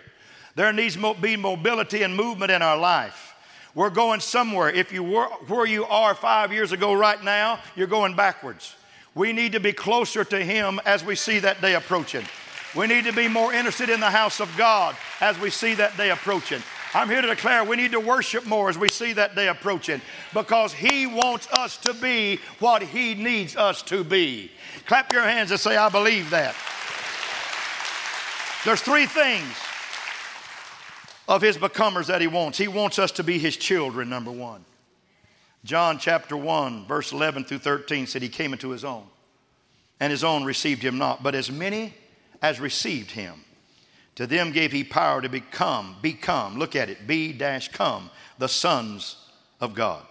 There 0.54 0.72
needs 0.72 0.96
to 0.96 1.14
be 1.14 1.36
mobility 1.36 2.02
and 2.02 2.14
movement 2.14 2.50
in 2.50 2.62
our 2.62 2.76
life. 2.76 3.34
We're 3.74 3.90
going 3.90 4.20
somewhere. 4.20 4.68
If 4.68 4.92
you 4.92 5.02
were 5.02 5.26
where 5.48 5.66
you 5.66 5.86
are 5.86 6.14
five 6.14 6.52
years 6.52 6.72
ago 6.72 6.92
right 6.92 7.22
now, 7.24 7.58
you're 7.74 7.86
going 7.86 8.14
backwards. 8.14 8.76
We 9.14 9.32
need 9.32 9.52
to 9.52 9.60
be 9.60 9.72
closer 9.72 10.24
to 10.24 10.44
Him 10.44 10.78
as 10.84 11.02
we 11.04 11.16
see 11.16 11.38
that 11.38 11.62
day 11.62 11.74
approaching. 11.74 12.24
We 12.74 12.86
need 12.86 13.04
to 13.04 13.12
be 13.12 13.28
more 13.28 13.52
interested 13.52 13.90
in 13.90 14.00
the 14.00 14.10
house 14.10 14.40
of 14.40 14.54
God 14.56 14.96
as 15.20 15.38
we 15.38 15.50
see 15.50 15.74
that 15.74 15.96
day 15.96 16.10
approaching. 16.10 16.62
I'm 16.94 17.08
here 17.08 17.20
to 17.20 17.28
declare 17.28 17.64
we 17.64 17.76
need 17.76 17.92
to 17.92 18.00
worship 18.00 18.46
more 18.46 18.68
as 18.68 18.78
we 18.78 18.88
see 18.88 19.12
that 19.14 19.34
day 19.34 19.48
approaching 19.48 20.00
because 20.32 20.72
He 20.72 21.06
wants 21.06 21.48
us 21.48 21.76
to 21.78 21.92
be 21.94 22.38
what 22.60 22.82
He 22.82 23.14
needs 23.14 23.56
us 23.56 23.82
to 23.84 24.04
be. 24.04 24.50
Clap 24.86 25.12
your 25.12 25.22
hands 25.22 25.50
and 25.50 25.60
say, 25.60 25.76
I 25.76 25.88
believe 25.90 26.30
that. 26.30 26.54
There's 28.64 28.80
three 28.80 29.06
things 29.06 29.54
of 31.28 31.42
His 31.42 31.58
becomers 31.58 32.06
that 32.06 32.20
He 32.20 32.26
wants. 32.26 32.56
He 32.56 32.68
wants 32.68 32.98
us 32.98 33.12
to 33.12 33.24
be 33.24 33.38
His 33.38 33.56
children, 33.56 34.08
number 34.08 34.30
one. 34.30 34.64
John 35.64 35.98
chapter 35.98 36.36
1, 36.36 36.86
verse 36.86 37.12
11 37.12 37.44
through 37.44 37.58
13 37.58 38.06
said, 38.06 38.22
He 38.22 38.28
came 38.28 38.52
into 38.52 38.70
His 38.70 38.84
own, 38.84 39.04
and 40.00 40.10
His 40.10 40.24
own 40.24 40.44
received 40.44 40.82
Him 40.82 40.98
not. 40.98 41.22
But 41.22 41.34
as 41.34 41.50
many 41.50 41.94
as 42.42 42.60
received 42.60 43.12
him. 43.12 43.44
To 44.16 44.26
them 44.26 44.52
gave 44.52 44.72
he 44.72 44.84
power 44.84 45.22
to 45.22 45.28
become, 45.28 45.96
become, 46.02 46.58
look 46.58 46.76
at 46.76 46.90
it, 46.90 47.06
be 47.06 47.32
dash 47.32 47.68
come, 47.68 48.10
the 48.38 48.48
sons 48.48 49.16
of 49.60 49.74
God. 49.74 50.04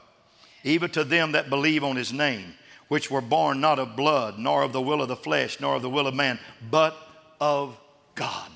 Even 0.64 0.90
to 0.92 1.04
them 1.04 1.34
that 1.34 1.50
believe 1.50 1.84
on 1.84 1.96
his 1.96 2.12
name, 2.12 2.54
which 2.88 3.12
were 3.12 3.22
born 3.22 3.62
not 3.62 3.78
of 3.78 3.96
blood, 3.96 4.40
nor 4.40 4.64
of 4.64 4.74
the 4.74 4.82
will 4.82 5.02
of 5.02 5.08
the 5.08 5.16
flesh, 5.16 5.60
nor 5.60 5.76
of 5.76 5.82
the 5.82 5.90
will 5.90 6.08
of 6.08 6.16
man, 6.16 6.40
but 6.70 6.98
of 7.40 7.78
God. 8.16 8.52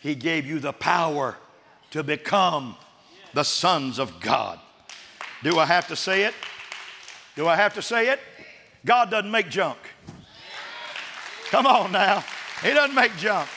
He 0.00 0.14
gave 0.14 0.46
you 0.46 0.60
the 0.60 0.72
power 0.72 1.36
to 1.90 2.02
become 2.02 2.76
the 3.34 3.42
sons 3.42 3.98
of 3.98 4.20
God. 4.20 4.60
Do 5.42 5.58
I 5.58 5.66
have 5.66 5.88
to 5.88 5.96
say 5.96 6.22
it? 6.24 6.34
Do 7.36 7.46
I 7.46 7.56
have 7.56 7.74
to 7.74 7.82
say 7.82 8.08
it? 8.08 8.20
God 8.84 9.10
doesn't 9.10 9.30
make 9.30 9.50
junk. 9.50 9.78
Come 11.50 11.66
on 11.66 11.92
now. 11.92 12.24
He 12.62 12.70
doesn't 12.70 12.94
make 12.94 13.16
junk. 13.16 13.48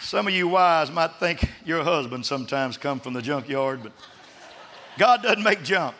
Some 0.00 0.26
of 0.26 0.34
you 0.34 0.48
wives 0.48 0.90
might 0.90 1.14
think 1.20 1.48
your 1.64 1.84
husband 1.84 2.26
sometimes 2.26 2.76
come 2.76 2.98
from 2.98 3.12
the 3.12 3.22
junkyard, 3.22 3.82
but 3.82 3.92
God 4.98 5.22
doesn't 5.22 5.44
make 5.44 5.62
junk. 5.62 5.94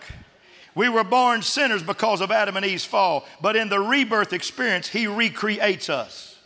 We 0.74 0.88
were 0.88 1.04
born 1.04 1.42
sinners 1.42 1.82
because 1.82 2.20
of 2.20 2.32
Adam 2.32 2.56
and 2.56 2.66
Eve's 2.66 2.84
fall, 2.84 3.24
but 3.40 3.54
in 3.54 3.68
the 3.68 3.78
rebirth 3.78 4.32
experience, 4.32 4.88
He 4.88 5.06
recreates 5.06 5.88
us. 5.88 6.38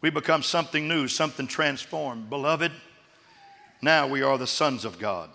We 0.00 0.10
become 0.10 0.42
something 0.42 0.88
new, 0.88 1.06
something 1.06 1.46
transformed. 1.46 2.28
Beloved, 2.30 2.72
now 3.80 4.08
we 4.08 4.22
are 4.22 4.38
the 4.38 4.46
sons 4.46 4.84
of 4.84 4.98
God. 4.98 5.30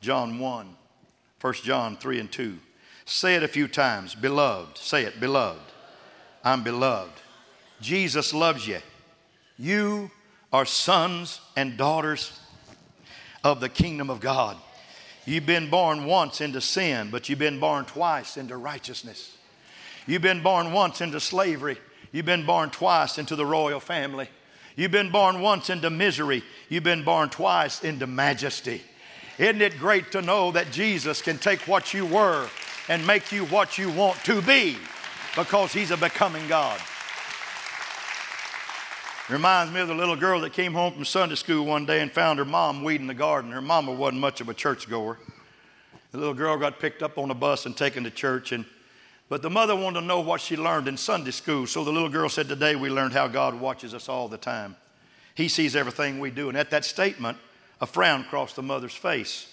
John 0.00 0.38
1, 0.38 0.76
1 1.40 1.54
John 1.54 1.96
3 1.96 2.20
and 2.20 2.30
2. 2.30 2.58
Say 3.06 3.36
it 3.36 3.42
a 3.42 3.48
few 3.48 3.68
times. 3.68 4.14
Beloved. 4.14 4.76
Say 4.76 5.04
it, 5.04 5.18
beloved. 5.18 5.73
I'm 6.44 6.62
beloved. 6.62 7.20
Jesus 7.80 8.34
loves 8.34 8.68
you. 8.68 8.80
You 9.58 10.10
are 10.52 10.66
sons 10.66 11.40
and 11.56 11.76
daughters 11.76 12.38
of 13.42 13.60
the 13.60 13.68
kingdom 13.68 14.10
of 14.10 14.20
God. 14.20 14.56
You've 15.26 15.46
been 15.46 15.70
born 15.70 16.04
once 16.04 16.40
into 16.40 16.60
sin, 16.60 17.08
but 17.10 17.28
you've 17.28 17.38
been 17.38 17.60
born 17.60 17.86
twice 17.86 18.36
into 18.36 18.56
righteousness. 18.56 19.36
You've 20.06 20.22
been 20.22 20.42
born 20.42 20.72
once 20.72 21.00
into 21.00 21.18
slavery. 21.18 21.78
You've 22.12 22.26
been 22.26 22.44
born 22.44 22.70
twice 22.70 23.16
into 23.16 23.34
the 23.36 23.46
royal 23.46 23.80
family. 23.80 24.28
You've 24.76 24.90
been 24.90 25.10
born 25.10 25.40
once 25.40 25.70
into 25.70 25.88
misery. 25.88 26.42
You've 26.68 26.84
been 26.84 27.04
born 27.04 27.30
twice 27.30 27.82
into 27.82 28.06
majesty. 28.06 28.82
Isn't 29.38 29.62
it 29.62 29.78
great 29.78 30.12
to 30.12 30.20
know 30.20 30.52
that 30.52 30.70
Jesus 30.70 31.22
can 31.22 31.38
take 31.38 31.60
what 31.62 31.94
you 31.94 32.04
were 32.04 32.48
and 32.88 33.06
make 33.06 33.32
you 33.32 33.46
what 33.46 33.78
you 33.78 33.90
want 33.90 34.18
to 34.24 34.42
be? 34.42 34.76
Because 35.36 35.72
he's 35.72 35.90
a 35.90 35.96
becoming 35.96 36.46
God. 36.48 36.80
Reminds 39.28 39.72
me 39.72 39.80
of 39.80 39.88
the 39.88 39.94
little 39.94 40.16
girl 40.16 40.40
that 40.40 40.52
came 40.52 40.74
home 40.74 40.92
from 40.92 41.04
Sunday 41.04 41.34
school 41.34 41.64
one 41.64 41.86
day 41.86 42.02
and 42.02 42.12
found 42.12 42.38
her 42.38 42.44
mom 42.44 42.84
weeding 42.84 43.06
the 43.06 43.14
garden. 43.14 43.50
Her 43.52 43.62
mama 43.62 43.92
wasn't 43.92 44.20
much 44.20 44.40
of 44.40 44.48
a 44.48 44.54
churchgoer. 44.54 45.18
The 46.12 46.18
little 46.18 46.34
girl 46.34 46.58
got 46.58 46.78
picked 46.78 47.02
up 47.02 47.16
on 47.16 47.30
a 47.30 47.34
bus 47.34 47.64
and 47.66 47.76
taken 47.76 48.04
to 48.04 48.10
church, 48.10 48.52
and 48.52 48.64
but 49.28 49.42
the 49.42 49.50
mother 49.50 49.74
wanted 49.74 50.00
to 50.00 50.06
know 50.06 50.20
what 50.20 50.40
she 50.40 50.56
learned 50.56 50.86
in 50.86 50.96
Sunday 50.96 51.30
school. 51.30 51.66
So 51.66 51.82
the 51.82 51.90
little 51.90 52.10
girl 52.10 52.28
said, 52.28 52.48
Today 52.48 52.76
we 52.76 52.90
learned 52.90 53.14
how 53.14 53.26
God 53.26 53.58
watches 53.58 53.94
us 53.94 54.08
all 54.08 54.28
the 54.28 54.36
time. 54.36 54.76
He 55.34 55.48
sees 55.48 55.74
everything 55.74 56.20
we 56.20 56.30
do. 56.30 56.48
And 56.48 56.58
at 56.58 56.70
that 56.70 56.84
statement, 56.84 57.38
a 57.80 57.86
frown 57.86 58.24
crossed 58.24 58.56
the 58.56 58.62
mother's 58.62 58.94
face. 58.94 59.50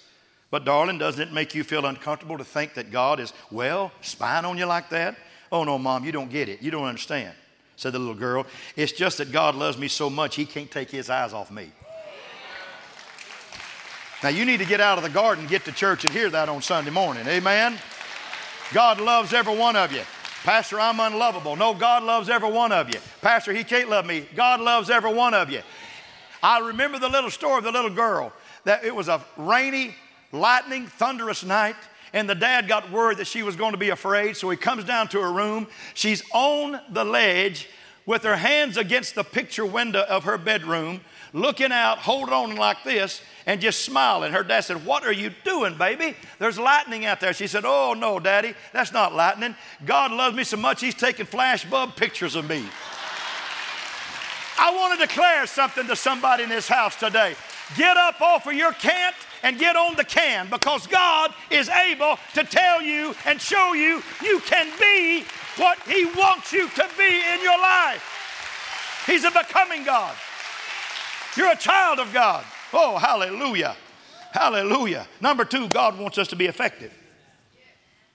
But, 0.52 0.66
darling, 0.66 0.98
doesn't 0.98 1.30
it 1.30 1.34
make 1.34 1.56
you 1.56 1.64
feel 1.64 1.86
uncomfortable 1.86 2.38
to 2.38 2.44
think 2.44 2.74
that 2.74 2.92
God 2.92 3.22
is, 3.22 3.32
well, 3.50 3.92
spying 4.02 4.44
on 4.44 4.58
you 4.58 4.66
like 4.66 4.90
that? 4.90 5.16
Oh, 5.52 5.64
no, 5.64 5.78
mom, 5.78 6.06
you 6.06 6.12
don't 6.12 6.30
get 6.30 6.48
it. 6.50 6.62
You 6.62 6.72
don't 6.72 6.86
understand, 6.86 7.34
said 7.76 7.92
the 7.94 8.00
little 8.00 8.14
girl. 8.14 8.46
It's 8.76 8.92
just 8.92 9.18
that 9.18 9.32
God 9.32 9.56
loves 9.56 9.78
me 9.78 9.88
so 9.88 10.10
much, 10.10 10.36
he 10.36 10.46
can't 10.46 10.72
take 10.72 10.90
his 10.90 11.10
eyes 11.10 11.34
off 11.34 11.52
me. 11.52 11.72
Now, 14.24 14.30
you 14.30 14.46
need 14.46 14.60
to 14.60 14.66
get 14.66 14.80
out 14.80 14.98
of 15.00 15.04
the 15.04 15.10
garden, 15.10 15.48
get 15.48 15.66
to 15.66 15.72
church, 15.72 16.06
and 16.06 16.14
hear 16.14 16.30
that 16.30 16.48
on 16.48 16.62
Sunday 16.62 16.92
morning. 16.92 17.28
Amen? 17.28 17.78
God 18.72 19.02
loves 19.02 19.34
every 19.34 19.58
one 19.58 19.76
of 19.76 19.92
you. 19.92 20.04
Pastor, 20.44 20.80
I'm 20.80 21.00
unlovable. 21.00 21.56
No, 21.56 21.74
God 21.74 22.04
loves 22.04 22.30
every 22.30 22.50
one 22.50 22.72
of 22.72 22.94
you. 22.94 23.00
Pastor, 23.22 23.52
he 23.52 23.64
can't 23.64 23.90
love 23.90 24.06
me. 24.06 24.26
God 24.36 24.62
loves 24.62 24.90
every 24.90 25.14
one 25.14 25.34
of 25.34 25.50
you. 25.50 25.62
I 26.42 26.60
remember 26.60 26.98
the 26.98 27.10
little 27.10 27.30
story 27.30 27.60
of 27.60 27.64
the 27.64 27.72
little 27.72 27.92
girl 27.92 28.32
that 28.64 28.84
it 28.84 28.96
was 28.96 29.08
a 29.08 29.24
rainy, 29.38 29.96
lightning, 30.32 30.88
thunderous 30.88 31.44
night, 31.44 31.76
and 32.14 32.30
the 32.30 32.36
dad 32.36 32.68
got 32.68 32.92
word 32.92 33.18
that 33.18 33.28
she 33.28 33.44
was 33.44 33.56
going 33.56 33.72
to 33.72 33.78
be 33.78 33.90
afraid, 33.90 34.36
so 34.36 34.50
he 34.50 34.58
comes 34.58 34.84
down 34.84 35.08
to 35.10 35.22
her 35.22 35.32
room. 35.32 35.68
She's 35.94 36.24
on 36.34 36.80
the 36.90 37.06
ledge 37.06 37.70
with 38.06 38.24
her 38.24 38.36
hands 38.36 38.78
against 38.78 39.16
the 39.16 39.24
picture 39.24 39.66
window 39.66 40.02
of 40.02 40.26
her 40.26 40.38
bedroom, 40.38 41.02
looking 41.34 41.72
out, 41.72 42.00
holding 42.00 42.34
on 42.34 42.56
like 42.56 42.84
this, 42.84 43.22
and 43.46 43.62
just 43.62 43.86
smiling. 43.86 44.34
Her 44.34 44.44
dad 44.44 44.62
said, 44.62 44.86
What 44.86 45.06
are 45.06 45.12
you 45.12 45.32
doing, 45.46 45.78
baby? 45.78 46.16
There's 46.40 46.60
lightning 46.60 47.06
out 47.06 47.20
there. 47.20 47.34
She 47.34 47.48
said, 47.48 47.64
Oh, 47.66 47.94
no, 47.94 48.20
daddy, 48.20 48.54
that's 48.74 48.92
not 48.92 49.14
lightning. 49.14 49.56
God 49.86 50.12
loves 50.12 50.36
me 50.36 50.44
so 50.44 50.58
much, 50.58 50.82
he's 50.82 50.96
taking 50.96 51.26
flash 51.26 51.64
bulb 51.64 51.96
pictures 51.96 52.36
of 52.36 52.50
me. 52.50 52.66
I 54.60 54.76
want 54.76 55.00
to 55.00 55.08
declare 55.08 55.48
something 55.48 55.88
to 55.88 55.96
somebody 55.96 56.44
in 56.44 56.50
this 56.50 56.68
house 56.68 56.96
today. 56.96 57.36
Get 57.78 57.98
up 57.98 58.22
off 58.22 58.48
of 58.48 58.54
your 58.54 58.74
can't 58.74 59.16
and 59.44 59.58
get 59.58 59.76
on 59.76 59.96
the 59.96 60.04
can 60.04 60.50
because 60.50 60.88
God 60.88 61.34
is 61.50 61.70
able 61.70 62.18
to 62.34 62.44
tell 62.44 62.82
you 62.82 63.16
and 63.26 63.40
show 63.40 63.74
you 63.74 64.02
you 64.22 64.40
can 64.42 64.72
be 64.80 65.26
what 65.58 65.80
He 65.88 66.06
wants 66.06 66.52
you 66.52 66.68
to 66.70 66.88
be 66.98 67.22
in 67.34 67.42
your 67.42 67.60
life. 67.60 69.04
He's 69.08 69.24
a 69.24 69.32
becoming 69.32 69.84
God. 69.84 70.16
You're 71.36 71.52
a 71.52 71.58
child 71.58 72.00
of 72.00 72.14
God. 72.14 72.44
Oh, 72.74 72.98
hallelujah. 72.98 73.76
Hallelujah. 74.32 75.08
Number 75.20 75.46
two, 75.46 75.68
God 75.68 75.98
wants 75.98 76.18
us 76.18 76.28
to 76.30 76.36
be 76.36 76.46
effective. 76.46 76.94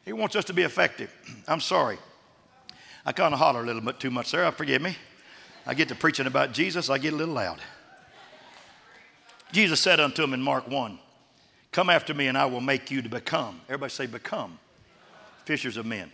He 0.05 0.13
wants 0.13 0.37
us 0.37 0.45
to 0.47 0.53
be 0.53 0.63
effective. 0.63 1.13
I'm 1.49 1.61
sorry. 1.61 1.99
I 3.05 3.13
kind 3.13 3.33
of 3.33 3.39
holler 3.39 3.63
a 3.63 3.67
little 3.67 3.83
bit 3.83 4.01
too 4.01 4.11
much 4.11 4.33
there. 4.33 4.51
Forgive 4.53 4.83
me. 4.83 4.97
I 5.67 5.75
get 5.75 5.89
to 5.89 5.95
preaching 5.95 6.27
about 6.27 6.53
Jesus, 6.53 6.89
I 6.89 6.99
get 6.99 7.13
a 7.13 7.17
little 7.17 7.35
loud. 7.35 7.61
Jesus 9.53 9.81
said 9.81 10.01
unto 10.01 10.23
him 10.23 10.35
in 10.35 10.43
Mark 10.43 10.69
1, 10.69 10.99
Come 11.73 11.91
after 11.91 12.15
me, 12.15 12.27
and 12.27 12.39
I 12.39 12.47
will 12.47 12.61
make 12.61 12.91
you 12.91 13.03
to 13.03 13.09
become. 13.09 13.61
Everybody 13.69 13.91
say, 13.91 14.07
become. 14.07 14.59
Fishers 15.45 15.77
of 15.77 15.87
men. 15.87 16.11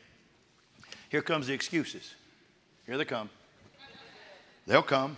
Here 1.09 1.23
comes 1.23 1.47
the 1.47 1.53
excuses. 1.53 2.15
Here 2.87 2.99
they 2.99 3.05
come. 3.05 3.31
They'll 4.67 4.83
come. 4.83 5.17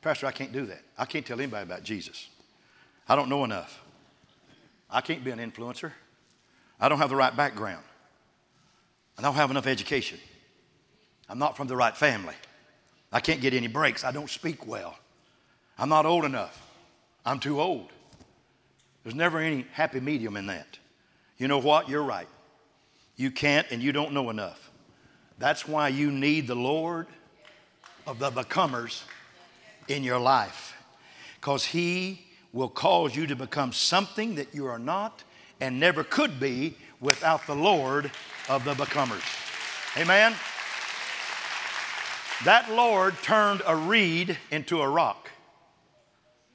Pastor, 0.00 0.26
I 0.26 0.32
can't 0.32 0.52
do 0.52 0.66
that. 0.66 0.82
I 0.96 1.04
can't 1.04 1.26
tell 1.26 1.40
anybody 1.40 1.64
about 1.64 1.82
Jesus. 1.82 2.28
I 3.08 3.16
don't 3.16 3.28
know 3.28 3.44
enough. 3.44 3.82
I 4.90 5.00
can't 5.00 5.24
be 5.24 5.30
an 5.30 5.38
influencer. 5.38 5.92
I 6.80 6.88
don't 6.88 6.98
have 6.98 7.10
the 7.10 7.16
right 7.16 7.34
background. 7.36 7.84
I 9.18 9.22
don't 9.22 9.34
have 9.34 9.50
enough 9.50 9.66
education. 9.66 10.18
I'm 11.28 11.38
not 11.38 11.56
from 11.56 11.66
the 11.66 11.76
right 11.76 11.96
family. 11.96 12.34
I 13.12 13.20
can't 13.20 13.40
get 13.40 13.54
any 13.54 13.66
breaks. 13.66 14.04
I 14.04 14.12
don't 14.12 14.30
speak 14.30 14.66
well. 14.66 14.96
I'm 15.78 15.88
not 15.88 16.06
old 16.06 16.24
enough. 16.24 16.67
I'm 17.28 17.40
too 17.40 17.60
old. 17.60 17.90
There's 19.02 19.14
never 19.14 19.38
any 19.38 19.66
happy 19.72 20.00
medium 20.00 20.34
in 20.38 20.46
that. 20.46 20.78
You 21.36 21.46
know 21.46 21.58
what? 21.58 21.86
You're 21.86 22.02
right. 22.02 22.26
You 23.16 23.30
can't 23.30 23.66
and 23.70 23.82
you 23.82 23.92
don't 23.92 24.14
know 24.14 24.30
enough. 24.30 24.70
That's 25.38 25.68
why 25.68 25.88
you 25.88 26.10
need 26.10 26.46
the 26.46 26.54
Lord 26.54 27.06
of 28.06 28.18
the 28.18 28.30
becomers 28.30 29.04
in 29.88 30.04
your 30.04 30.18
life. 30.18 30.74
Because 31.34 31.66
He 31.66 32.24
will 32.54 32.70
cause 32.70 33.14
you 33.14 33.26
to 33.26 33.36
become 33.36 33.72
something 33.72 34.36
that 34.36 34.54
you 34.54 34.64
are 34.64 34.78
not 34.78 35.22
and 35.60 35.78
never 35.78 36.04
could 36.04 36.40
be 36.40 36.78
without 36.98 37.46
the 37.46 37.54
Lord 37.54 38.10
of 38.48 38.64
the 38.64 38.72
becomers. 38.72 39.22
Amen? 39.98 40.34
That 42.46 42.70
Lord 42.70 43.14
turned 43.22 43.60
a 43.66 43.76
reed 43.76 44.38
into 44.50 44.80
a 44.80 44.88
rock, 44.88 45.27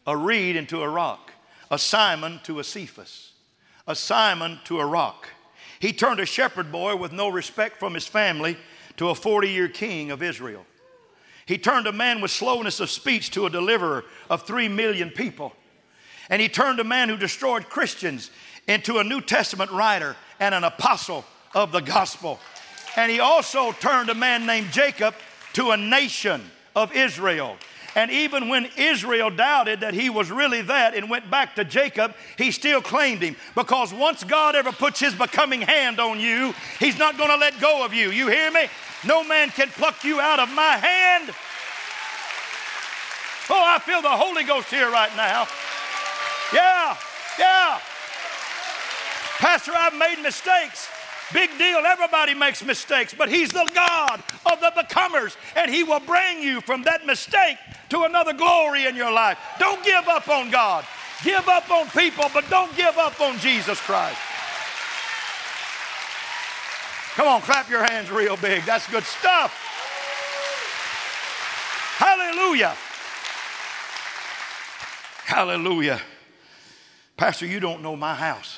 a 0.06 0.16
reed 0.16 0.56
into 0.56 0.82
a 0.82 0.90
rock, 0.90 1.32
a 1.72 1.78
Simon 1.78 2.40
to 2.44 2.60
a 2.60 2.64
Cephas, 2.64 3.32
a 3.88 3.96
Simon 3.96 4.60
to 4.66 4.80
a 4.80 4.86
rock. 4.86 5.30
He 5.80 5.94
turned 5.94 6.20
a 6.20 6.26
shepherd 6.26 6.72
boy 6.72 6.96
with 6.96 7.12
no 7.12 7.30
respect 7.30 7.80
from 7.80 7.94
his 7.94 8.08
family 8.08 8.58
to 8.98 9.10
a 9.10 9.16
40 9.16 9.50
year 9.50 9.68
king 9.68 10.12
of 10.12 10.24
Israel. 10.24 10.66
He 11.46 11.58
turned 11.58 11.88
a 11.88 11.92
man 11.92 12.22
with 12.22 12.32
slowness 12.32 12.80
of 12.80 12.90
speech 12.90 13.32
to 13.32 13.46
a 13.46 13.50
deliverer 13.50 14.06
of 14.30 14.44
three 14.44 14.70
million 14.70 15.10
people. 15.10 15.54
And 16.30 16.42
he 16.42 16.48
turned 16.48 16.80
a 16.80 16.86
man 16.86 17.10
who 17.10 17.18
destroyed 17.18 17.70
Christians 17.70 18.32
into 18.68 19.00
a 19.00 19.04
New 19.04 19.20
Testament 19.20 19.72
writer 19.72 20.16
and 20.40 20.56
an 20.56 20.64
apostle 20.64 21.26
of 21.54 21.72
the 21.72 21.82
gospel. 21.82 22.40
And 22.96 23.12
he 23.12 23.20
also 23.20 23.72
turned 23.74 24.10
a 24.10 24.16
man 24.16 24.46
named 24.46 24.72
Jacob 24.72 25.16
to 25.54 25.72
a 25.72 25.78
nation 25.78 26.42
of 26.76 26.96
Israel. 26.96 27.58
And 27.96 28.10
even 28.10 28.50
when 28.50 28.68
Israel 28.78 29.30
doubted 29.30 29.82
that 29.82 29.94
he 29.94 30.10
was 30.10 30.32
really 30.32 30.62
that 30.64 30.96
and 30.96 31.10
went 31.10 31.30
back 31.30 31.56
to 31.56 31.64
Jacob, 31.64 32.16
he 32.38 32.52
still 32.52 32.82
claimed 32.82 33.22
him. 33.22 33.36
Because 33.56 33.94
once 33.94 34.24
God 34.24 34.56
ever 34.56 34.72
puts 34.72 35.00
his 35.00 35.14
becoming 35.14 35.62
hand 35.62 36.00
on 36.00 36.20
you, 36.20 36.54
he's 36.80 36.98
not 36.98 37.18
going 37.18 37.30
to 37.30 37.38
let 37.38 37.60
go 37.60 37.86
of 37.86 37.94
you. 37.94 38.10
You 38.10 38.28
hear 38.28 38.52
me? 38.52 38.66
No 39.06 39.24
man 39.24 39.50
can 39.50 39.68
pluck 39.70 40.04
you 40.04 40.20
out 40.20 40.40
of 40.40 40.50
my 40.54 40.78
hand. 40.78 41.34
Oh, 43.50 43.64
I 43.64 43.80
feel 43.80 44.02
the 44.02 44.10
Holy 44.10 44.44
Ghost 44.44 44.70
here 44.70 44.90
right 44.90 45.14
now. 45.16 45.48
Yeah, 46.54 46.98
yeah. 47.38 47.80
Pastor, 49.38 49.74
I've 49.76 49.96
made 49.96 50.22
mistakes. 50.24 50.88
Big 51.34 51.50
deal. 51.58 51.80
Everybody 51.80 52.34
makes 52.34 52.64
mistakes, 52.64 53.14
but 53.14 53.28
He's 53.28 53.50
the 53.50 53.70
God 53.74 54.24
of 54.46 54.62
the 54.62 54.72
becomers, 54.76 55.36
and 55.56 55.70
He 55.70 55.84
will 55.84 56.00
bring 56.00 56.42
you 56.42 56.62
from 56.62 56.84
that 56.84 57.06
mistake 57.06 57.58
to 57.94 58.06
another 58.06 58.34
glory 58.34 58.88
in 58.88 58.96
your 58.96 59.12
life. 59.12 59.38
Don't 59.60 59.84
give 59.84 60.08
up 60.08 60.28
on 60.28 60.50
God. 60.50 60.84
Give 61.24 61.48
up 61.48 61.70
on 61.70 61.88
people, 61.90 62.26
but 62.34 62.50
don't 62.50 62.76
give 62.76 62.98
up 62.98 63.22
on 63.22 63.38
Jesus 63.38 63.80
Christ. 63.80 64.18
Come 67.14 67.28
on, 67.28 67.42
clap 67.42 67.70
your 67.70 67.84
hands 67.84 68.10
real 68.10 68.36
big. 68.36 68.64
That's 68.64 68.90
good 68.90 69.04
stuff. 69.04 69.54
Hallelujah. 71.98 72.76
Hallelujah. 75.26 76.02
Pastor, 77.16 77.46
you 77.46 77.60
don't 77.60 77.84
know 77.84 77.96
my 77.96 78.16
house. 78.16 78.58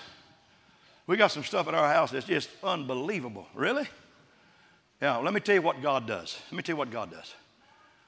We 1.08 1.18
got 1.18 1.32
some 1.32 1.44
stuff 1.44 1.68
at 1.68 1.74
our 1.74 1.94
house 1.94 2.12
that's 2.12 2.26
just 2.26 2.50
unbelievable. 2.64 3.48
Really? 3.54 3.86
Yeah, 5.02 5.18
let 5.18 5.34
me 5.34 5.42
tell 5.42 5.56
you 5.56 5.62
what 5.62 5.82
God 5.82 6.08
does. 6.08 6.40
Let 6.50 6.56
me 6.56 6.64
tell 6.64 6.74
you 6.76 6.78
what 6.78 6.90
God 6.90 7.12
does. 7.12 7.36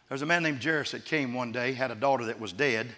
There's 0.10 0.22
a 0.22 0.26
man 0.26 0.44
named 0.44 0.64
Jairus 0.64 0.92
that 0.92 1.06
came 1.06 1.34
one 1.34 1.52
day, 1.52 1.74
had 1.74 1.92
a 1.92 1.96
daughter 1.96 2.26
that 2.26 2.40
was 2.40 2.54
dead. 2.54 2.86
In 2.86 2.94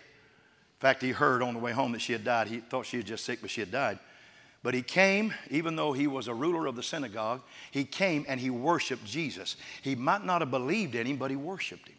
fact, 0.79 1.01
he 1.01 1.11
heard 1.11 1.41
on 1.41 1.55
the 1.55 1.59
way 1.59 1.71
home 1.71 1.91
that 1.93 2.01
she 2.01 2.13
had 2.13 2.23
died. 2.23 2.47
He 2.47 2.59
thought 2.59 2.85
she 2.85 2.97
was 2.97 3.05
just 3.05 3.25
sick, 3.25 3.39
but 3.41 3.49
she 3.49 3.61
had 3.61 3.71
died. 3.71 3.99
But 4.61 4.73
he 4.73 4.81
came, 4.81 5.33
even 5.49 5.75
though 5.75 5.93
he 5.93 6.07
was 6.07 6.27
a 6.27 6.33
ruler 6.33 6.67
of 6.67 6.75
the 6.75 6.83
synagogue, 6.83 7.41
he 7.71 7.85
came 7.85 8.25
and 8.27 8.39
he 8.39 8.49
worshiped 8.49 9.05
Jesus. 9.05 9.55
He 9.81 9.95
might 9.95 10.25
not 10.25 10.41
have 10.41 10.51
believed 10.51 10.95
in 10.95 11.07
him, 11.07 11.17
but 11.17 11.31
he 11.31 11.37
worshiped 11.37 11.87
him. 11.87 11.95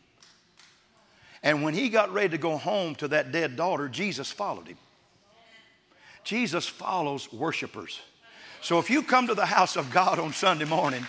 And 1.43 1.63
when 1.63 1.73
he 1.73 1.89
got 1.89 2.13
ready 2.13 2.29
to 2.31 2.39
go 2.39 2.59
home 2.59 2.95
to 2.97 3.09
that 3.09 3.33
dead 3.33 3.57
daughter, 3.57 3.89
Jesus 3.89 4.31
followed 4.31 4.69
him. 4.69 4.77
Jesus 6.23 6.67
follows 6.67 7.33
worshipers. 7.33 7.99
So 8.61 8.79
if 8.79 8.91
you 8.91 9.03
come 9.03 9.27
to 9.27 9.35
the 9.35 9.47
house 9.47 9.77
of 9.77 9.91
God 9.91 10.19
on 10.19 10.35
Sunday 10.35 10.67
morning 10.67 11.07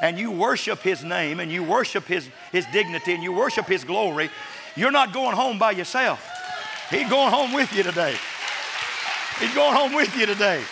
and 0.00 0.18
you 0.18 0.30
worship 0.30 0.80
His 0.80 1.04
name 1.04 1.40
and 1.40 1.50
you 1.50 1.62
worship 1.62 2.04
His, 2.04 2.28
His 2.52 2.66
dignity 2.72 3.14
and 3.14 3.22
you 3.22 3.32
worship 3.32 3.66
His 3.66 3.84
glory, 3.84 4.30
you're 4.76 4.90
not 4.90 5.12
going 5.12 5.36
home 5.36 5.58
by 5.58 5.72
yourself. 5.72 6.28
He's 6.90 7.08
going 7.08 7.32
home 7.32 7.52
with 7.52 7.72
you 7.74 7.82
today. 7.82 8.14
He's 9.40 9.54
going 9.54 9.74
home 9.74 9.94
with 9.94 10.16
you 10.16 10.26
today. 10.26 10.62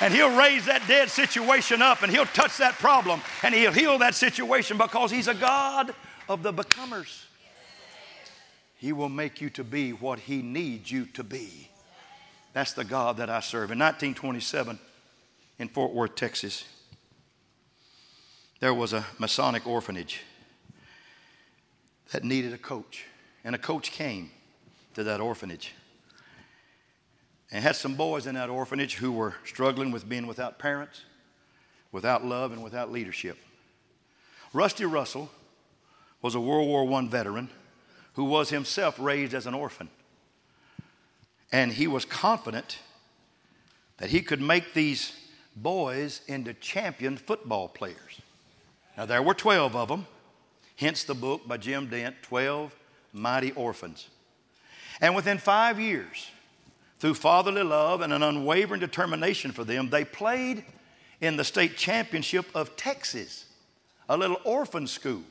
And 0.00 0.12
he'll 0.12 0.36
raise 0.36 0.66
that 0.66 0.82
dead 0.88 1.08
situation 1.08 1.80
up 1.80 2.02
and 2.02 2.10
he'll 2.10 2.26
touch 2.26 2.56
that 2.58 2.74
problem 2.74 3.20
and 3.42 3.54
he'll 3.54 3.72
heal 3.72 3.98
that 3.98 4.14
situation 4.14 4.76
because 4.76 5.10
he's 5.10 5.28
a 5.28 5.34
God 5.34 5.94
of 6.28 6.42
the 6.42 6.52
becomers. 6.52 7.26
He 8.76 8.92
will 8.92 9.08
make 9.08 9.40
you 9.40 9.50
to 9.50 9.64
be 9.64 9.92
what 9.92 10.18
he 10.18 10.42
needs 10.42 10.90
you 10.90 11.06
to 11.06 11.22
be. 11.22 11.68
That's 12.52 12.72
the 12.72 12.84
God 12.84 13.16
that 13.18 13.30
I 13.30 13.40
serve. 13.40 13.70
In 13.70 13.78
1927, 13.78 14.78
in 15.58 15.68
Fort 15.68 15.92
Worth, 15.92 16.16
Texas, 16.16 16.64
there 18.64 18.72
was 18.72 18.94
a 18.94 19.04
Masonic 19.18 19.66
orphanage 19.66 20.22
that 22.12 22.24
needed 22.24 22.54
a 22.54 22.56
coach. 22.56 23.04
And 23.44 23.54
a 23.54 23.58
coach 23.58 23.92
came 23.92 24.30
to 24.94 25.04
that 25.04 25.20
orphanage 25.20 25.74
and 27.52 27.62
had 27.62 27.76
some 27.76 27.94
boys 27.94 28.26
in 28.26 28.36
that 28.36 28.48
orphanage 28.48 28.94
who 28.94 29.12
were 29.12 29.34
struggling 29.44 29.90
with 29.90 30.08
being 30.08 30.26
without 30.26 30.58
parents, 30.58 31.02
without 31.92 32.24
love, 32.24 32.52
and 32.52 32.64
without 32.64 32.90
leadership. 32.90 33.36
Rusty 34.54 34.86
Russell 34.86 35.28
was 36.22 36.34
a 36.34 36.40
World 36.40 36.66
War 36.66 36.90
I 36.90 37.06
veteran 37.06 37.50
who 38.14 38.24
was 38.24 38.48
himself 38.48 38.98
raised 38.98 39.34
as 39.34 39.46
an 39.46 39.52
orphan. 39.52 39.90
And 41.52 41.70
he 41.70 41.86
was 41.86 42.06
confident 42.06 42.78
that 43.98 44.08
he 44.08 44.22
could 44.22 44.40
make 44.40 44.72
these 44.72 45.12
boys 45.54 46.22
into 46.26 46.54
champion 46.54 47.18
football 47.18 47.68
players. 47.68 48.22
Now, 48.96 49.06
there 49.06 49.22
were 49.22 49.34
12 49.34 49.74
of 49.74 49.88
them, 49.88 50.06
hence 50.76 51.04
the 51.04 51.14
book 51.14 51.46
by 51.46 51.56
Jim 51.56 51.88
Dent 51.88 52.16
12 52.22 52.74
Mighty 53.12 53.52
Orphans. 53.52 54.08
And 55.00 55.16
within 55.16 55.38
five 55.38 55.80
years, 55.80 56.30
through 57.00 57.14
fatherly 57.14 57.62
love 57.62 58.00
and 58.00 58.12
an 58.12 58.22
unwavering 58.22 58.80
determination 58.80 59.50
for 59.50 59.64
them, 59.64 59.90
they 59.90 60.04
played 60.04 60.64
in 61.20 61.36
the 61.36 61.44
state 61.44 61.76
championship 61.76 62.46
of 62.54 62.76
Texas, 62.76 63.46
a 64.08 64.16
little 64.16 64.38
orphan 64.44 64.86
school. 64.86 65.22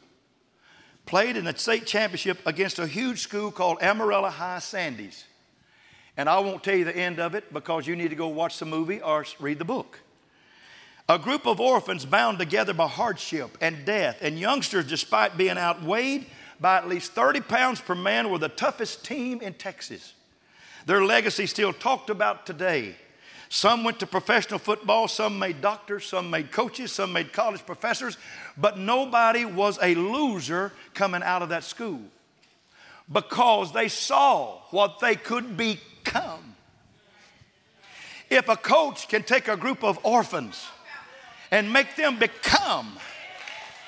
Played 1.06 1.38
in 1.38 1.46
the 1.46 1.58
state 1.58 1.86
championship 1.86 2.40
against 2.46 2.80
a 2.80 2.88
huge 2.88 3.20
school 3.20 3.52
called 3.52 3.82
Amarillo 3.82 4.30
High 4.30 4.60
Sandies. 4.60 5.24
And 6.16 6.30
I 6.30 6.40
won't 6.40 6.64
tell 6.64 6.76
you 6.76 6.86
the 6.86 6.96
end 6.96 7.20
of 7.20 7.36
it 7.36 7.52
because 7.52 7.88
you 7.88 7.96
need 7.96 8.10
to 8.10 8.16
go 8.16 8.28
watch 8.28 8.60
the 8.60 8.66
movie 8.66 9.02
or 9.02 9.26
read 9.40 9.60
the 9.60 9.66
book. 9.66 10.00
A 11.10 11.20
group 11.20 11.46
of 11.46 11.60
orphans 11.60 12.06
bound 12.06 12.40
together 12.40 12.74
by 12.74 12.88
hardship 12.88 13.58
and 13.60 13.86
death, 13.86 14.20
and 14.22 14.40
youngsters, 14.40 14.88
despite 14.88 15.38
being 15.38 15.58
outweighed 15.58 16.26
by 16.62 16.78
at 16.78 16.88
least 16.88 17.12
30 17.12 17.42
pounds 17.42 17.82
per 17.82 17.94
man, 17.94 18.30
were 18.30 18.38
the 18.38 18.48
toughest 18.48 19.04
team 19.04 19.42
in 19.42 19.54
Texas. 19.54 20.14
Their 20.86 21.04
legacy 21.04 21.46
still 21.46 21.74
talked 21.74 22.10
about 22.10 22.46
today. 22.46 22.96
Some 23.50 23.84
went 23.84 24.00
to 24.00 24.08
professional 24.08 24.60
football, 24.60 25.08
some 25.08 25.38
made 25.38 25.62
doctors, 25.62 26.06
some 26.06 26.30
made 26.30 26.52
coaches, 26.52 26.92
some 26.92 27.12
made 27.12 27.34
college 27.34 27.66
professors, 27.66 28.18
but 28.58 28.80
nobody 28.80 29.46
was 29.46 29.78
a 29.82 29.96
loser 29.96 30.72
coming 30.94 31.22
out 31.22 31.42
of 31.42 31.50
that 31.50 31.64
school 31.64 32.02
because 33.12 33.74
they 33.74 33.90
saw 33.90 34.60
what 34.72 35.00
they 35.02 35.16
could 35.16 35.58
become. 35.58 36.56
If 38.30 38.48
a 38.48 38.56
coach 38.56 39.08
can 39.10 39.22
take 39.22 39.48
a 39.48 39.58
group 39.58 39.84
of 39.84 40.00
orphans 40.04 40.66
and 41.54 41.72
make 41.72 41.96
them 41.96 42.18
become 42.18 42.98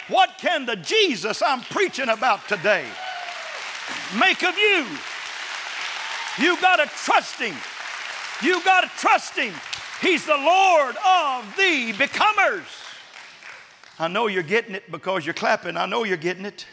what 0.07 0.37
can 0.37 0.67
the 0.67 0.75
Jesus 0.75 1.41
I'm 1.41 1.61
preaching 1.61 2.09
about 2.09 2.47
today 2.47 2.85
make 4.19 4.43
of 4.43 4.55
you? 4.55 4.85
You 6.37 6.61
got 6.61 6.75
to 6.75 6.85
trust 6.85 7.39
Him. 7.39 7.55
You 8.43 8.63
got 8.63 8.81
to 8.81 8.89
trust 8.99 9.35
Him. 9.35 9.53
He's 9.99 10.25
the 10.27 10.37
Lord 10.37 10.95
of 10.97 11.55
the 11.57 11.93
becomers. 11.97 12.67
I 13.97 14.09
know 14.09 14.27
you're 14.27 14.43
getting 14.43 14.75
it 14.75 14.91
because 14.91 15.25
you're 15.25 15.33
clapping. 15.33 15.75
I 15.75 15.87
know 15.87 16.03
you're 16.03 16.17
getting 16.17 16.45
it. 16.45 16.67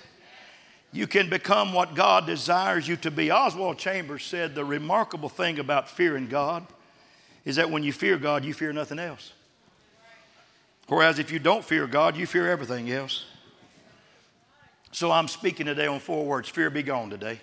You 0.92 1.06
can 1.06 1.30
become 1.30 1.72
what 1.72 1.94
God 1.94 2.26
desires 2.26 2.86
you 2.86 2.96
to 2.96 3.10
be. 3.10 3.30
Oswald 3.30 3.78
Chambers 3.78 4.24
said 4.24 4.54
the 4.54 4.64
remarkable 4.64 5.30
thing 5.30 5.58
about 5.58 5.88
fearing 5.88 6.26
God 6.26 6.66
is 7.46 7.56
that 7.56 7.70
when 7.70 7.82
you 7.82 7.94
fear 7.94 8.18
God, 8.18 8.44
you 8.44 8.52
fear 8.52 8.74
nothing 8.74 8.98
else. 8.98 9.32
Whereas 10.88 11.18
if 11.18 11.30
you 11.30 11.38
don't 11.38 11.64
fear 11.64 11.86
God, 11.86 12.16
you 12.16 12.26
fear 12.26 12.50
everything 12.50 12.90
else. 12.90 13.24
So 14.90 15.10
I'm 15.10 15.28
speaking 15.28 15.66
today 15.66 15.86
on 15.86 16.00
four 16.00 16.24
words 16.24 16.48
fear 16.48 16.68
be 16.68 16.82
gone 16.82 17.08
today. 17.08 17.40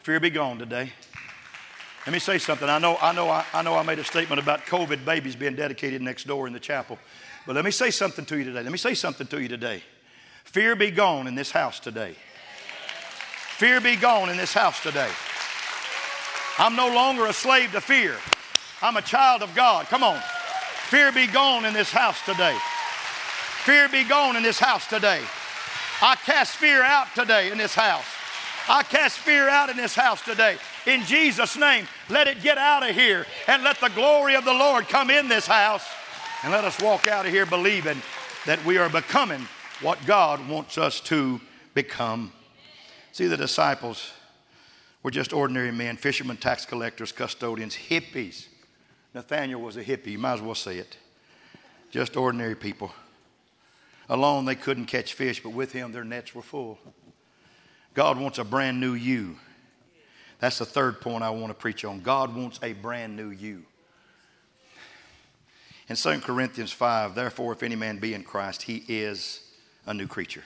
Fear 0.00 0.20
be 0.20 0.30
gone 0.30 0.58
today. 0.58 0.92
Let 2.06 2.12
me 2.12 2.18
say 2.18 2.38
something. 2.38 2.68
I 2.68 2.78
know, 2.78 2.96
I 3.00 3.12
know, 3.12 3.28
I, 3.28 3.44
I 3.52 3.62
know 3.62 3.76
I 3.76 3.82
made 3.82 3.98
a 3.98 4.04
statement 4.04 4.40
about 4.40 4.60
COVID 4.66 5.04
babies 5.04 5.36
being 5.36 5.54
dedicated 5.54 6.00
next 6.00 6.26
door 6.26 6.46
in 6.46 6.52
the 6.52 6.60
chapel. 6.60 6.98
But 7.46 7.54
let 7.54 7.64
me 7.64 7.70
say 7.70 7.90
something 7.90 8.24
to 8.24 8.38
you 8.38 8.44
today. 8.44 8.62
Let 8.62 8.72
me 8.72 8.78
say 8.78 8.94
something 8.94 9.26
to 9.28 9.40
you 9.40 9.48
today. 9.48 9.82
Fear 10.44 10.76
be 10.76 10.90
gone 10.90 11.26
in 11.26 11.34
this 11.34 11.50
house 11.50 11.78
today. 11.78 12.14
Fear 13.58 13.82
be 13.82 13.96
gone 13.96 14.30
in 14.30 14.38
this 14.38 14.54
house 14.54 14.82
today. 14.82 15.10
I'm 16.58 16.74
no 16.74 16.92
longer 16.92 17.26
a 17.26 17.32
slave 17.32 17.72
to 17.72 17.80
fear. 17.80 18.16
I'm 18.82 18.96
a 18.96 19.02
child 19.02 19.42
of 19.42 19.54
God. 19.54 19.86
Come 19.86 20.02
on. 20.02 20.20
Fear 20.90 21.12
be 21.12 21.28
gone 21.28 21.64
in 21.66 21.72
this 21.72 21.92
house 21.92 22.20
today. 22.24 22.58
Fear 23.62 23.90
be 23.90 24.02
gone 24.02 24.34
in 24.34 24.42
this 24.42 24.58
house 24.58 24.88
today. 24.88 25.22
I 26.02 26.16
cast 26.16 26.56
fear 26.56 26.82
out 26.82 27.06
today 27.14 27.52
in 27.52 27.58
this 27.58 27.76
house. 27.76 28.04
I 28.68 28.82
cast 28.82 29.18
fear 29.18 29.48
out 29.48 29.70
in 29.70 29.76
this 29.76 29.94
house 29.94 30.20
today. 30.20 30.56
In 30.86 31.04
Jesus' 31.04 31.56
name, 31.56 31.86
let 32.08 32.26
it 32.26 32.42
get 32.42 32.58
out 32.58 32.82
of 32.82 32.92
here 32.96 33.24
and 33.46 33.62
let 33.62 33.78
the 33.78 33.90
glory 33.90 34.34
of 34.34 34.44
the 34.44 34.52
Lord 34.52 34.88
come 34.88 35.10
in 35.10 35.28
this 35.28 35.46
house. 35.46 35.86
And 36.42 36.50
let 36.50 36.64
us 36.64 36.82
walk 36.82 37.06
out 37.06 37.24
of 37.24 37.30
here 37.30 37.46
believing 37.46 38.02
that 38.46 38.64
we 38.64 38.76
are 38.76 38.88
becoming 38.88 39.46
what 39.82 40.04
God 40.06 40.48
wants 40.48 40.76
us 40.76 40.98
to 41.02 41.40
become. 41.72 42.32
See, 43.12 43.28
the 43.28 43.36
disciples 43.36 44.12
were 45.04 45.12
just 45.12 45.32
ordinary 45.32 45.70
men 45.70 45.96
fishermen, 45.96 46.36
tax 46.36 46.66
collectors, 46.66 47.12
custodians, 47.12 47.76
hippies 47.76 48.48
Nathaniel 49.14 49.60
was 49.60 49.76
a 49.76 49.84
hippie, 49.84 50.12
you 50.12 50.18
might 50.18 50.34
as 50.34 50.40
well 50.40 50.54
say 50.54 50.78
it. 50.78 50.96
Just 51.90 52.16
ordinary 52.16 52.54
people. 52.54 52.92
Alone, 54.08 54.44
they 54.44 54.54
couldn't 54.54 54.86
catch 54.86 55.14
fish, 55.14 55.42
but 55.42 55.50
with 55.50 55.72
him, 55.72 55.92
their 55.92 56.04
nets 56.04 56.34
were 56.34 56.42
full. 56.42 56.78
God 57.94 58.18
wants 58.18 58.38
a 58.38 58.44
brand 58.44 58.80
new 58.80 58.94
you. 58.94 59.36
That's 60.38 60.58
the 60.58 60.64
third 60.64 61.00
point 61.00 61.22
I 61.22 61.30
want 61.30 61.48
to 61.48 61.54
preach 61.54 61.84
on. 61.84 62.00
God 62.00 62.34
wants 62.34 62.58
a 62.62 62.72
brand 62.72 63.16
new 63.16 63.30
you. 63.30 63.64
In 65.88 65.96
2 65.96 66.20
Corinthians 66.20 66.72
5, 66.72 67.14
therefore, 67.14 67.52
if 67.52 67.62
any 67.62 67.74
man 67.74 67.98
be 67.98 68.14
in 68.14 68.22
Christ, 68.22 68.62
he 68.62 68.84
is 68.88 69.40
a 69.86 69.92
new 69.92 70.06
creature. 70.06 70.44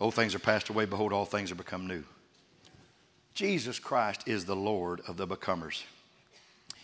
Old 0.00 0.14
things 0.14 0.34
are 0.34 0.38
passed 0.38 0.70
away, 0.70 0.86
behold, 0.86 1.12
all 1.12 1.26
things 1.26 1.52
are 1.52 1.56
become 1.56 1.86
new. 1.86 2.02
Jesus 3.34 3.78
Christ 3.78 4.26
is 4.26 4.46
the 4.46 4.56
Lord 4.56 5.00
of 5.06 5.16
the 5.16 5.26
becomers. 5.26 5.84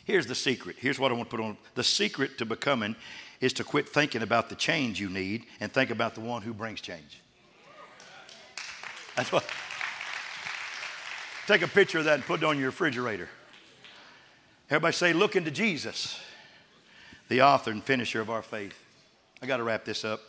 Here's 0.05 0.27
the 0.27 0.35
secret. 0.35 0.77
Here's 0.79 0.99
what 0.99 1.11
I 1.11 1.15
want 1.15 1.31
to 1.31 1.37
put 1.37 1.45
on. 1.45 1.57
The 1.75 1.85
secret 1.85 2.39
to 2.39 2.45
becoming 2.45 2.95
is 3.41 3.53
to 3.55 3.65
quit 3.65 3.89
thinking 3.89 4.23
about 4.23 4.49
the 4.49 4.55
change 4.55 5.01
you 5.01 5.09
need 5.09 5.47
and 5.61 5.73
think 5.73 5.91
about 5.91 6.15
the 6.15 6.21
one 6.21 6.43
who 6.43 6.53
brings 6.53 6.81
change. 6.81 7.21
That's 9.17 9.33
what. 9.33 9.45
Take 11.47 11.63
a 11.63 11.69
picture 11.69 11.99
of 11.99 12.07
that 12.07 12.15
and 12.15 12.25
put 12.25 12.43
it 12.43 12.45
on 12.45 12.59
your 12.59 12.67
refrigerator. 12.67 13.29
Everybody 14.71 14.95
say, 14.95 15.13
look 15.13 15.37
into 15.37 15.51
Jesus, 15.51 16.19
the 17.29 17.43
author 17.43 17.71
and 17.71 17.83
finisher 17.83 18.21
of 18.21 18.31
our 18.31 18.43
faith. 18.43 18.79
I 19.43 19.47
got 19.47 19.59
to 19.59 19.63
wrap 19.63 19.85
this 19.85 20.05
up. 20.05 20.21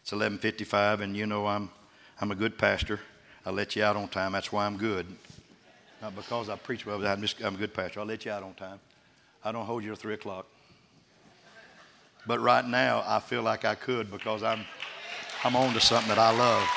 It's 0.00 0.10
11:55, 0.10 1.02
and 1.02 1.14
you 1.14 1.26
know 1.26 1.46
I'm 1.46 1.70
I'm 2.18 2.30
a 2.30 2.34
good 2.34 2.56
pastor. 2.56 3.00
I 3.44 3.50
let 3.50 3.76
you 3.76 3.84
out 3.84 3.96
on 3.96 4.08
time. 4.08 4.32
That's 4.32 4.50
why 4.50 4.64
I'm 4.64 4.78
good. 4.78 5.06
Not 6.00 6.16
because 6.16 6.48
I 6.48 6.56
preach 6.56 6.86
well, 6.86 7.06
I'm 7.06 7.20
just 7.20 7.42
I'm 7.42 7.56
a 7.56 7.58
good 7.58 7.74
pastor. 7.74 8.00
I'll 8.00 8.06
let 8.06 8.24
you 8.24 8.32
out 8.32 8.42
on 8.42 8.54
time. 8.54 8.80
I 9.44 9.52
don't 9.52 9.66
hold 9.66 9.82
you 9.82 9.90
till 9.90 9.96
3 9.96 10.14
o'clock. 10.14 10.46
But 12.26 12.40
right 12.40 12.66
now, 12.66 13.02
I 13.06 13.20
feel 13.20 13.42
like 13.42 13.64
I 13.64 13.74
could 13.74 14.10
because 14.10 14.42
I'm, 14.42 14.64
I'm 15.44 15.56
on 15.56 15.72
to 15.74 15.80
something 15.80 16.08
that 16.08 16.18
I 16.18 16.36
love. 16.36 16.68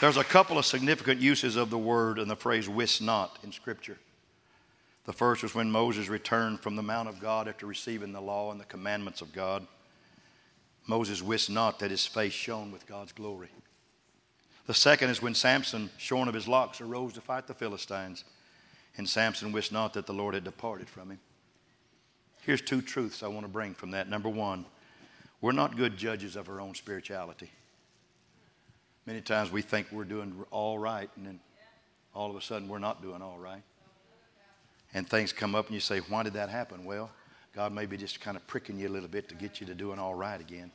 There's 0.00 0.16
a 0.16 0.24
couple 0.24 0.58
of 0.58 0.66
significant 0.66 1.20
uses 1.20 1.56
of 1.56 1.70
the 1.70 1.78
word 1.78 2.18
and 2.18 2.30
the 2.30 2.36
phrase 2.36 2.68
wist 2.68 3.00
not 3.00 3.38
in 3.42 3.50
Scripture. 3.50 3.98
The 5.06 5.12
first 5.12 5.42
was 5.42 5.54
when 5.54 5.70
Moses 5.70 6.08
returned 6.08 6.60
from 6.60 6.76
the 6.76 6.82
Mount 6.82 7.08
of 7.08 7.20
God 7.20 7.48
after 7.48 7.64
receiving 7.64 8.12
the 8.12 8.20
law 8.20 8.50
and 8.50 8.60
the 8.60 8.64
commandments 8.64 9.20
of 9.20 9.32
God. 9.32 9.66
Moses 10.86 11.22
wist 11.22 11.48
not 11.48 11.78
that 11.78 11.90
his 11.90 12.06
face 12.06 12.32
shone 12.32 12.72
with 12.72 12.86
God's 12.86 13.12
glory. 13.12 13.48
The 14.66 14.74
second 14.74 15.10
is 15.10 15.22
when 15.22 15.34
Samson, 15.34 15.90
shorn 15.96 16.28
of 16.28 16.34
his 16.34 16.48
locks, 16.48 16.80
arose 16.80 17.12
to 17.14 17.20
fight 17.20 17.46
the 17.46 17.54
Philistines. 17.54 18.24
And 18.96 19.08
Samson 19.08 19.52
wist 19.52 19.72
not 19.72 19.92
that 19.94 20.06
the 20.06 20.14
Lord 20.14 20.34
had 20.34 20.44
departed 20.44 20.88
from 20.88 21.10
him. 21.10 21.18
Here's 22.42 22.62
two 22.62 22.80
truths 22.80 23.22
I 23.22 23.28
want 23.28 23.44
to 23.44 23.52
bring 23.52 23.74
from 23.74 23.90
that. 23.90 24.08
Number 24.08 24.28
one, 24.28 24.64
we're 25.40 25.52
not 25.52 25.76
good 25.76 25.96
judges 25.96 26.36
of 26.36 26.48
our 26.48 26.60
own 26.60 26.74
spirituality. 26.74 27.50
Many 29.04 29.20
times 29.20 29.52
we 29.52 29.62
think 29.62 29.88
we're 29.92 30.04
doing 30.04 30.44
all 30.50 30.78
right, 30.78 31.10
and 31.16 31.26
then 31.26 31.40
all 32.14 32.30
of 32.30 32.36
a 32.36 32.40
sudden 32.40 32.68
we're 32.68 32.78
not 32.78 33.02
doing 33.02 33.22
all 33.22 33.38
right. 33.38 33.62
And 34.94 35.08
things 35.08 35.32
come 35.32 35.54
up, 35.54 35.66
and 35.66 35.74
you 35.74 35.80
say, 35.80 35.98
Why 35.98 36.22
did 36.22 36.34
that 36.34 36.48
happen? 36.48 36.84
Well, 36.84 37.10
God 37.54 37.72
may 37.72 37.86
be 37.86 37.96
just 37.96 38.20
kind 38.20 38.36
of 38.36 38.46
pricking 38.46 38.78
you 38.78 38.88
a 38.88 38.90
little 38.90 39.08
bit 39.08 39.28
to 39.28 39.34
get 39.34 39.60
you 39.60 39.66
to 39.66 39.74
doing 39.74 39.98
all 39.98 40.14
right 40.14 40.40
again. 40.40 40.70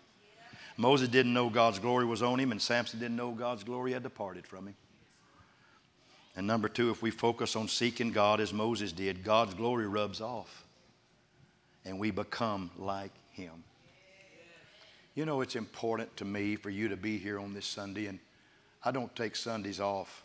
Moses 0.77 1.09
didn't 1.09 1.33
know 1.33 1.49
God's 1.49 1.79
glory 1.79 2.05
was 2.05 2.21
on 2.21 2.39
him, 2.39 2.51
and 2.51 2.61
Samson 2.61 2.99
didn't 2.99 3.15
know 3.17 3.31
God's 3.31 3.63
glory 3.63 3.93
had 3.93 4.03
departed 4.03 4.47
from 4.47 4.67
him. 4.67 4.75
And 6.35 6.47
number 6.47 6.69
two, 6.69 6.91
if 6.91 7.01
we 7.01 7.11
focus 7.11 7.55
on 7.55 7.67
seeking 7.67 8.11
God 8.11 8.39
as 8.39 8.53
Moses 8.53 8.91
did, 8.91 9.23
God's 9.23 9.53
glory 9.53 9.87
rubs 9.87 10.21
off 10.21 10.65
and 11.85 11.99
we 11.99 12.11
become 12.11 12.71
like 12.77 13.11
Him. 13.31 13.63
You 15.13 15.25
know, 15.25 15.41
it's 15.41 15.55
important 15.55 16.15
to 16.17 16.25
me 16.25 16.55
for 16.55 16.69
you 16.69 16.87
to 16.89 16.95
be 16.95 17.17
here 17.17 17.39
on 17.39 17.53
this 17.53 17.65
Sunday, 17.65 18.05
and 18.05 18.19
I 18.83 18.91
don't 18.91 19.13
take 19.15 19.35
Sundays 19.35 19.79
off. 19.79 20.23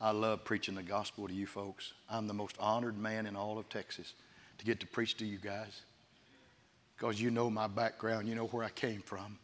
I 0.00 0.10
love 0.10 0.44
preaching 0.44 0.74
the 0.74 0.82
gospel 0.82 1.28
to 1.28 1.32
you 1.32 1.46
folks. 1.46 1.92
I'm 2.10 2.26
the 2.26 2.34
most 2.34 2.56
honored 2.58 2.98
man 2.98 3.26
in 3.26 3.36
all 3.36 3.58
of 3.58 3.68
Texas 3.68 4.14
to 4.58 4.64
get 4.64 4.80
to 4.80 4.86
preach 4.86 5.16
to 5.18 5.24
you 5.24 5.38
guys 5.38 5.82
because 6.96 7.20
you 7.20 7.30
know 7.30 7.48
my 7.48 7.68
background, 7.68 8.28
you 8.28 8.34
know 8.34 8.46
where 8.46 8.64
I 8.64 8.70
came 8.70 9.00
from. 9.00 9.38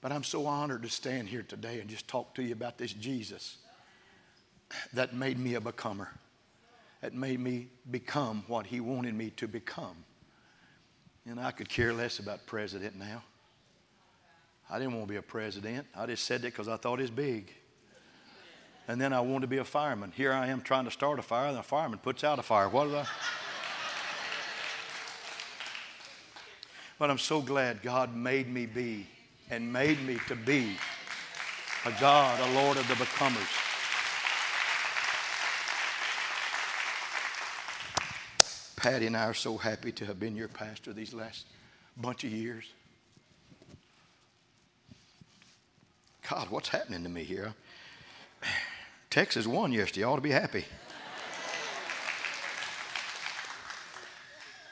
But 0.00 0.12
I'm 0.12 0.24
so 0.24 0.46
honored 0.46 0.82
to 0.82 0.88
stand 0.88 1.28
here 1.28 1.42
today 1.42 1.80
and 1.80 1.88
just 1.88 2.08
talk 2.08 2.34
to 2.34 2.42
you 2.42 2.52
about 2.52 2.78
this 2.78 2.92
Jesus 2.92 3.58
that 4.92 5.14
made 5.14 5.38
me 5.38 5.54
a 5.54 5.60
becomer, 5.60 6.08
that 7.00 7.14
made 7.14 7.40
me 7.40 7.68
become 7.90 8.44
what 8.48 8.66
He 8.66 8.80
wanted 8.80 9.14
me 9.14 9.30
to 9.36 9.46
become. 9.46 9.96
And 11.28 11.40
I 11.40 11.50
could 11.50 11.68
care 11.68 11.92
less 11.92 12.18
about 12.18 12.46
president 12.46 12.96
now. 12.96 13.22
I 14.70 14.78
didn't 14.78 14.94
want 14.94 15.06
to 15.06 15.12
be 15.12 15.16
a 15.16 15.22
president. 15.22 15.86
I 15.94 16.06
just 16.06 16.24
said 16.24 16.42
that 16.42 16.52
because 16.52 16.68
I 16.68 16.76
thought 16.76 17.00
it's 17.00 17.10
big. 17.10 17.52
And 18.88 19.00
then 19.00 19.12
I 19.12 19.20
wanted 19.20 19.42
to 19.42 19.46
be 19.48 19.58
a 19.58 19.64
fireman. 19.64 20.12
Here 20.14 20.32
I 20.32 20.46
am 20.48 20.60
trying 20.60 20.84
to 20.84 20.90
start 20.90 21.18
a 21.18 21.22
fire, 21.22 21.48
and 21.48 21.58
a 21.58 21.62
fireman 21.62 21.98
puts 21.98 22.22
out 22.22 22.38
a 22.38 22.42
fire. 22.42 22.68
What 22.68 22.84
did 22.84 22.94
I? 22.94 23.06
but 26.98 27.10
I'm 27.10 27.18
so 27.18 27.40
glad 27.40 27.82
God 27.82 28.14
made 28.14 28.48
me 28.48 28.66
be 28.66 29.06
and 29.50 29.72
made 29.72 30.02
me 30.04 30.18
to 30.28 30.36
be 30.36 30.76
a 31.84 31.92
God, 32.00 32.40
a 32.40 32.54
Lord 32.54 32.76
of 32.76 32.86
the 32.88 32.94
becomers. 32.94 33.65
Patty 38.86 39.08
and 39.08 39.16
I 39.16 39.24
are 39.24 39.34
so 39.34 39.56
happy 39.56 39.90
to 39.90 40.06
have 40.06 40.20
been 40.20 40.36
your 40.36 40.46
pastor 40.46 40.92
these 40.92 41.12
last 41.12 41.44
bunch 41.96 42.22
of 42.22 42.30
years. 42.30 42.72
God, 46.30 46.50
what's 46.50 46.68
happening 46.68 47.02
to 47.02 47.08
me 47.08 47.24
here? 47.24 47.52
Texas 49.10 49.44
won 49.44 49.72
yesterday. 49.72 50.02
You 50.02 50.06
ought 50.06 50.14
to 50.14 50.22
be 50.22 50.30
happy. 50.30 50.64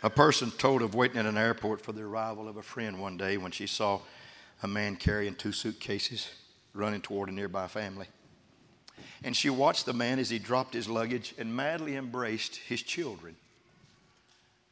a 0.05 0.11
person 0.11 0.53
told 0.53 0.83
of 0.83 0.95
waiting 0.95 1.19
at 1.19 1.27
an 1.27 1.37
airport 1.37 1.81
for 1.81 1.91
the 1.91 2.03
arrival 2.03 2.47
of 2.47 2.57
a 2.57 2.63
friend 2.63 3.01
one 3.01 3.17
day 3.17 3.37
when 3.37 3.51
she 3.51 3.67
saw 3.67 3.99
a 4.63 4.69
man 4.69 4.95
carrying 4.95 5.35
two 5.35 5.51
suitcases 5.51 6.31
running 6.73 7.01
toward 7.01 7.31
a 7.31 7.33
nearby 7.33 7.67
family. 7.67 8.07
And 9.25 9.37
she 9.37 9.51
watched 9.51 9.87
the 9.87 9.93
man 9.93 10.21
as 10.21 10.31
he 10.31 10.39
dropped 10.39 10.73
his 10.73 10.89
luggage 10.89 11.35
and 11.37 11.57
madly 11.57 11.97
embraced 11.97 12.55
his 12.55 12.81
children. 12.81 13.35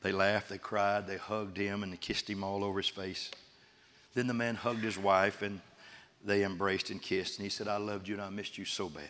They 0.02 0.12
laughed, 0.12 0.48
they 0.48 0.58
cried, 0.58 1.06
they 1.06 1.16
hugged 1.16 1.56
him, 1.56 1.82
and 1.82 1.92
they 1.92 1.96
kissed 1.96 2.28
him 2.28 2.42
all 2.42 2.64
over 2.64 2.80
his 2.80 2.88
face. 2.88 3.30
Then 4.14 4.26
the 4.26 4.34
man 4.34 4.56
hugged 4.56 4.82
his 4.82 4.98
wife, 4.98 5.42
and 5.42 5.60
they 6.24 6.44
embraced 6.44 6.90
and 6.90 7.00
kissed. 7.00 7.38
And 7.38 7.44
he 7.44 7.50
said, 7.50 7.68
I 7.68 7.76
loved 7.76 8.08
you 8.08 8.14
and 8.14 8.22
I 8.22 8.30
missed 8.30 8.58
you 8.58 8.64
so 8.64 8.88
bad. 8.88 9.08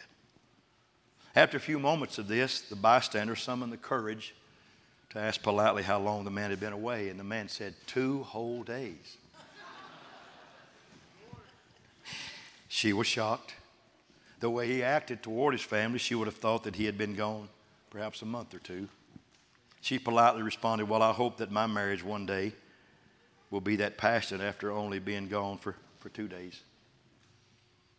After 1.34 1.56
a 1.56 1.60
few 1.60 1.78
moments 1.78 2.18
of 2.18 2.28
this, 2.28 2.60
the 2.60 2.76
bystander 2.76 3.36
summoned 3.36 3.72
the 3.72 3.78
courage 3.78 4.34
to 5.10 5.18
ask 5.18 5.42
politely 5.42 5.82
how 5.82 5.98
long 5.98 6.24
the 6.24 6.30
man 6.30 6.50
had 6.50 6.60
been 6.60 6.72
away. 6.72 7.08
And 7.08 7.18
the 7.18 7.24
man 7.24 7.48
said, 7.48 7.74
Two 7.86 8.22
whole 8.22 8.62
days. 8.62 9.16
she 12.68 12.92
was 12.92 13.06
shocked. 13.06 13.54
The 14.40 14.50
way 14.50 14.66
he 14.66 14.82
acted 14.82 15.22
toward 15.22 15.54
his 15.54 15.62
family, 15.62 15.98
she 15.98 16.14
would 16.14 16.26
have 16.26 16.36
thought 16.36 16.64
that 16.64 16.76
he 16.76 16.84
had 16.84 16.98
been 16.98 17.14
gone 17.14 17.48
perhaps 17.90 18.22
a 18.22 18.26
month 18.26 18.54
or 18.54 18.58
two. 18.58 18.88
She 19.82 19.98
politely 19.98 20.42
responded, 20.42 20.88
Well, 20.88 21.02
I 21.02 21.12
hope 21.12 21.38
that 21.38 21.50
my 21.50 21.66
marriage 21.66 22.04
one 22.04 22.24
day 22.24 22.52
will 23.50 23.60
be 23.60 23.76
that 23.76 23.98
passionate 23.98 24.42
after 24.42 24.70
only 24.70 25.00
being 25.00 25.28
gone 25.28 25.58
for, 25.58 25.74
for 25.98 26.08
two 26.08 26.28
days. 26.28 26.62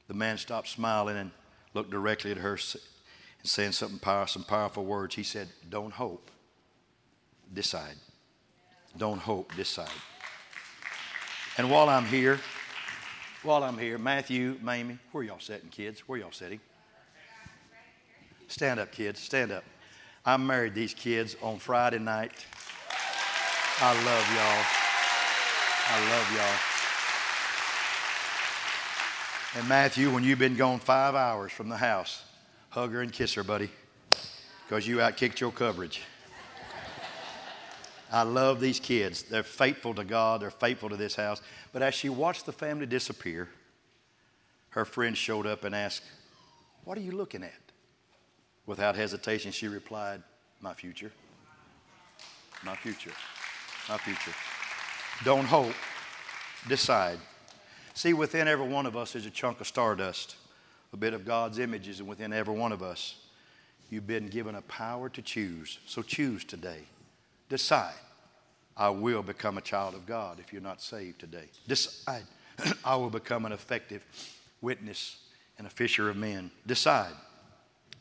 The 0.08 0.14
man 0.14 0.38
stopped 0.38 0.70
smiling 0.70 1.18
and 1.18 1.32
looked 1.74 1.92
directly 1.92 2.32
at 2.32 2.38
her 2.38 2.54
and 2.54 2.82
saying 3.44 3.74
something 3.74 4.00
power, 4.00 4.28
some 4.28 4.46
powerful 4.46 4.86
words. 4.86 5.16
He 5.16 5.24
said, 5.24 5.50
Don't 5.70 5.92
hope, 5.92 6.32
decide. 7.54 7.96
Don't 8.98 9.20
hope, 9.20 9.54
decide. 9.56 9.90
And 11.58 11.70
while 11.70 11.90
I'm 11.90 12.06
here, 12.06 12.40
while 13.44 13.62
I'm 13.62 13.78
here, 13.78 13.98
Matthew, 13.98 14.58
Mamie, 14.62 15.00
where 15.12 15.26
y'all 15.26 15.40
sitting, 15.40 15.68
kids? 15.68 16.08
Where 16.08 16.18
y'all 16.18 16.32
sitting? 16.32 16.62
Stand 18.48 18.80
up, 18.80 18.94
kids. 18.94 19.20
Stand 19.20 19.52
up. 19.52 19.66
I 20.26 20.38
married 20.38 20.74
these 20.74 20.94
kids 20.94 21.36
on 21.42 21.60
Friday 21.60 22.00
night. 22.00 22.32
I 23.80 23.94
love 24.06 24.28
y'all. 24.36 24.66
I 25.90 26.00
love 26.12 26.32
y'all. 26.36 26.60
And 29.60 29.68
Matthew, 29.70 30.12
when 30.12 30.24
you've 30.24 30.40
been 30.40 30.56
gone 30.56 30.80
five 30.80 31.16
hours 31.16 31.52
from 31.52 31.70
the 31.70 31.78
house, 31.78 32.24
Hug 32.74 32.92
her 32.92 33.02
and 33.04 33.14
kiss 33.14 33.36
her, 33.36 33.44
buddy, 33.44 33.70
because 34.66 34.88
you 34.88 34.98
outkicked 34.98 35.40
your 35.40 35.52
coverage. 35.52 36.02
I 38.12 38.24
love 38.24 38.60
these 38.60 38.80
kids. 38.80 39.22
They're 39.22 39.44
faithful 39.44 39.94
to 39.94 40.04
God, 40.04 40.42
they're 40.42 40.50
faithful 40.50 40.90
to 40.90 40.98
this 40.98 41.16
house. 41.16 41.40
But 41.72 41.84
as 41.84 41.94
she 41.94 42.10
watched 42.10 42.48
the 42.48 42.52
family 42.52 42.88
disappear, 42.88 43.48
her 44.70 44.86
friend 44.86 45.16
showed 45.16 45.46
up 45.46 45.66
and 45.66 45.76
asked, 45.76 46.02
What 46.84 46.98
are 46.98 47.02
you 47.02 47.12
looking 47.12 47.44
at? 47.44 47.54
Without 48.66 48.96
hesitation, 48.96 49.52
she 49.52 49.68
replied, 49.68 50.22
My 50.62 50.74
future. 50.74 51.12
My 52.64 52.76
future. 52.76 53.12
My 53.90 53.98
future. 53.98 54.32
Don't 55.24 55.46
hope, 55.46 55.74
decide. 56.68 57.20
See, 57.94 58.14
within 58.14 58.48
every 58.48 58.68
one 58.68 58.86
of 58.86 58.98
us 58.98 59.16
is 59.16 59.26
a 59.26 59.30
chunk 59.30 59.62
of 59.62 59.68
stardust 59.68 60.38
a 60.94 60.98
bit 60.98 61.14
of 61.14 61.26
God's 61.26 61.60
images 61.60 62.00
and 62.00 62.08
within 62.08 62.32
every 62.32 62.54
one 62.54 62.72
of 62.72 62.84
us. 62.84 63.16
You've 63.90 64.08
been 64.08 64.28
given 64.28 64.56
a 64.56 64.62
power 64.62 65.10
to 65.10 65.22
choose. 65.22 65.80
So 65.86 66.02
choose 66.02 66.44
today. 66.46 66.82
Decide, 67.50 67.94
I 68.78 68.90
will 68.90 69.24
become 69.24 69.58
a 69.58 69.62
child 69.62 69.96
of 69.96 70.06
God 70.06 70.40
if 70.40 70.54
you're 70.54 70.62
not 70.62 70.82
saved 70.82 71.20
today. 71.20 71.48
Decide, 71.68 72.24
I 72.86 72.96
will 72.96 73.10
become 73.10 73.46
an 73.46 73.52
effective 73.52 74.04
witness 74.62 75.18
and 75.58 75.68
a 75.68 75.70
fisher 75.70 76.10
of 76.10 76.16
men. 76.16 76.52
Decide, 76.66 77.14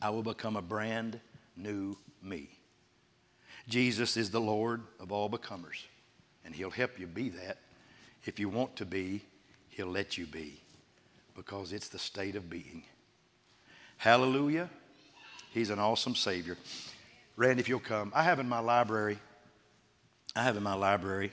I 0.03 0.09
will 0.09 0.21
become 0.21 0.57
a 0.57 0.61
brand 0.61 1.21
new 1.55 1.95
me. 2.21 2.49
Jesus 3.69 4.17
is 4.17 4.31
the 4.31 4.41
Lord 4.41 4.81
of 4.99 5.13
all 5.13 5.29
becomers, 5.29 5.87
and 6.43 6.53
He'll 6.53 6.69
help 6.69 6.99
you 6.99 7.07
be 7.07 7.29
that. 7.29 7.59
If 8.25 8.37
you 8.37 8.49
want 8.49 8.75
to 8.75 8.85
be, 8.85 9.21
He'll 9.69 9.87
let 9.87 10.17
you 10.17 10.25
be 10.25 10.59
because 11.37 11.71
it's 11.71 11.87
the 11.87 11.97
state 11.97 12.35
of 12.35 12.49
being. 12.49 12.83
Hallelujah. 13.95 14.69
He's 15.53 15.69
an 15.69 15.79
awesome 15.79 16.15
Savior. 16.15 16.57
Randy, 17.37 17.61
if 17.61 17.69
you'll 17.69 17.79
come, 17.79 18.11
I 18.13 18.23
have 18.23 18.39
in 18.39 18.49
my 18.49 18.59
library, 18.59 19.17
I 20.35 20.43
have 20.43 20.57
in 20.57 20.63
my 20.63 20.73
library 20.73 21.31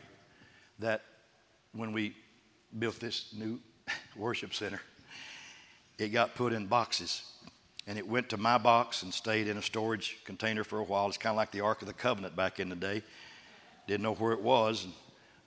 that 0.78 1.02
when 1.72 1.92
we 1.92 2.14
built 2.78 3.00
this 3.00 3.34
new 3.36 3.58
worship 4.16 4.54
center, 4.54 4.80
it 5.98 6.10
got 6.10 6.36
put 6.36 6.52
in 6.52 6.66
boxes. 6.66 7.24
And 7.86 7.98
it 7.98 8.06
went 8.06 8.28
to 8.30 8.36
my 8.36 8.58
box 8.58 9.02
and 9.02 9.12
stayed 9.12 9.48
in 9.48 9.56
a 9.56 9.62
storage 9.62 10.18
container 10.24 10.64
for 10.64 10.78
a 10.78 10.84
while. 10.84 11.08
It's 11.08 11.16
kind 11.16 11.32
of 11.32 11.36
like 11.36 11.50
the 11.50 11.62
Ark 11.62 11.80
of 11.82 11.88
the 11.88 11.94
Covenant 11.94 12.36
back 12.36 12.60
in 12.60 12.68
the 12.68 12.76
day. 12.76 13.02
Didn't 13.86 14.02
know 14.02 14.14
where 14.14 14.32
it 14.32 14.42
was. 14.42 14.84
And 14.84 14.92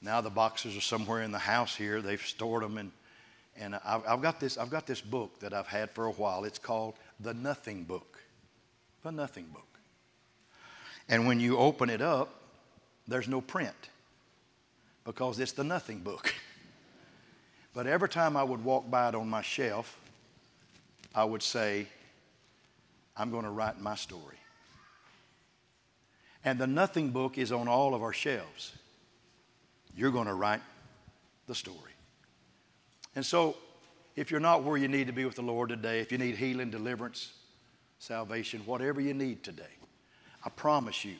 now 0.02 0.19
the 0.19 0.30
boxes 0.30 0.76
are 0.76 0.82
somewhere 0.82 1.22
in 1.22 1.32
the 1.32 1.39
house 1.39 1.76
here. 1.76 2.02
They've 2.02 2.22
stored 2.22 2.63
them 2.63 2.78
in 2.78 2.91
and 3.60 3.76
I've, 3.86 4.02
I've, 4.08 4.22
got 4.22 4.39
this, 4.39 4.58
I've 4.58 4.69
got 4.69 4.88
this 4.88 5.02
book 5.02 5.39
that 5.39 5.54
I've 5.54 5.67
had 5.67 5.91
for 5.91 6.06
a 6.06 6.12
while. 6.12 6.43
It's 6.43 6.58
called 6.58 6.96
The 7.19 7.34
Nothing 7.34 7.84
Book. 7.84 8.19
The 9.04 9.12
Nothing 9.12 9.46
Book. 9.54 9.67
And 11.08 11.28
when 11.28 11.39
you 11.39 11.58
open 11.58 11.89
it 11.89 12.02
up, 12.02 12.34
there's 13.08 13.28
no 13.28 13.41
print 13.41 13.89
because 15.06 15.39
it's 15.39 15.52
the 15.52 15.63
Nothing 15.63 16.00
Book. 16.00 16.34
But 17.76 17.88
every 17.88 18.08
time 18.08 18.38
I 18.38 18.43
would 18.43 18.63
walk 18.63 18.91
by 18.91 19.10
it 19.10 19.15
on 19.15 19.28
my 19.28 19.41
shelf, 19.41 20.00
I 21.15 21.24
would 21.24 21.41
say, 21.41 21.88
I'm 23.15 23.32
going 23.32 23.43
to 23.43 23.49
write 23.49 23.80
my 23.80 23.95
story. 23.95 24.38
And 26.45 26.60
the 26.60 26.67
Nothing 26.67 27.12
Book 27.12 27.38
is 27.38 27.52
on 27.52 27.67
all 27.67 27.93
of 27.95 28.02
our 28.02 28.13
shelves. 28.13 28.73
You're 29.95 30.12
going 30.12 30.28
to 30.28 30.34
write 30.34 30.62
the 31.47 31.56
story. 31.56 31.78
And 33.15 33.26
so, 33.26 33.56
if 34.15 34.30
you're 34.30 34.39
not 34.39 34.63
where 34.63 34.78
you 34.78 34.88
need 34.88 35.08
to 35.08 35.13
be 35.13 35.26
with 35.26 35.36
the 35.36 35.41
Lord 35.41 35.69
today, 35.69 35.99
if 35.99 36.12
you 36.12 36.17
need 36.17 36.36
healing, 36.36 36.69
deliverance, 36.69 37.34
salvation, 37.99 38.62
whatever 38.65 39.02
you 39.02 39.13
need 39.13 39.43
today, 39.43 39.63
I 40.45 40.49
promise 40.49 41.06
you, 41.06 41.15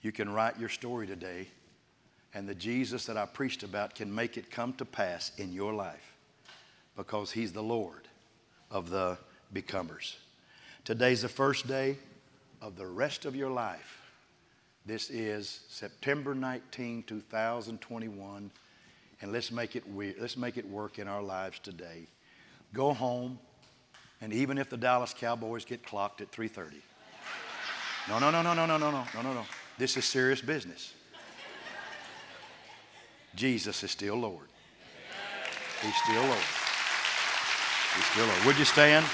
you 0.00 0.12
can 0.12 0.32
write 0.32 0.58
your 0.58 0.68
story 0.68 1.06
today, 1.06 1.48
and 2.34 2.48
the 2.48 2.54
Jesus 2.54 3.06
that 3.06 3.16
I 3.16 3.26
preached 3.26 3.62
about 3.62 3.94
can 3.94 4.12
make 4.12 4.36
it 4.36 4.50
come 4.50 4.72
to 4.74 4.84
pass 4.84 5.32
in 5.38 5.52
your 5.52 5.72
life 5.72 6.14
because 6.96 7.30
He's 7.30 7.52
the 7.52 7.62
Lord 7.62 8.08
of 8.70 8.90
the 8.90 9.16
becomers. 9.52 10.16
Today's 10.84 11.22
the 11.22 11.28
first 11.28 11.68
day 11.68 11.96
of 12.60 12.76
the 12.76 12.86
rest 12.86 13.24
of 13.24 13.36
your 13.36 13.50
life. 13.50 14.00
This 14.84 15.10
is 15.10 15.60
September 15.68 16.34
19, 16.34 17.04
2021 17.04 18.50
and 19.22 19.32
let's 19.32 19.52
make 19.52 19.76
it 19.76 19.88
weird. 19.88 20.16
Let's 20.20 20.36
make 20.36 20.56
it 20.56 20.68
work 20.68 20.98
in 20.98 21.06
our 21.06 21.22
lives 21.22 21.60
today. 21.60 22.08
Go 22.74 22.92
home, 22.92 23.38
and 24.20 24.32
even 24.32 24.58
if 24.58 24.68
the 24.68 24.76
Dallas 24.76 25.14
Cowboys 25.14 25.64
get 25.64 25.86
clocked 25.86 26.20
at 26.20 26.32
3:30. 26.32 26.82
No, 28.08 28.18
no, 28.18 28.32
no, 28.32 28.42
no, 28.42 28.52
no, 28.52 28.66
no, 28.66 28.76
no, 28.76 28.90
no, 28.90 29.04
no, 29.14 29.22
no, 29.22 29.32
no. 29.32 29.46
This 29.78 29.96
is 29.96 30.04
serious 30.04 30.40
business. 30.40 30.92
Jesus 33.36 33.82
is 33.84 33.92
still 33.92 34.16
Lord. 34.16 34.48
He's 35.80 35.96
still 36.02 36.22
Lord. 36.22 36.44
He's 37.94 38.04
still 38.06 38.26
Lord. 38.26 38.44
Would 38.44 38.58
you 38.58 38.64
stand? 38.64 39.06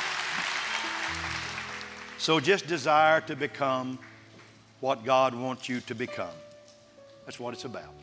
So 2.19 2.41
just 2.41 2.67
desire 2.67 3.21
to 3.23 3.37
become 3.37 3.99
what 4.81 5.05
God 5.05 5.35
wants 5.35 5.69
you 5.69 5.81
to 5.83 5.95
become. 5.95 6.35
That's 7.25 7.39
what 7.39 7.55
it's 7.55 7.65
about. 7.65 7.95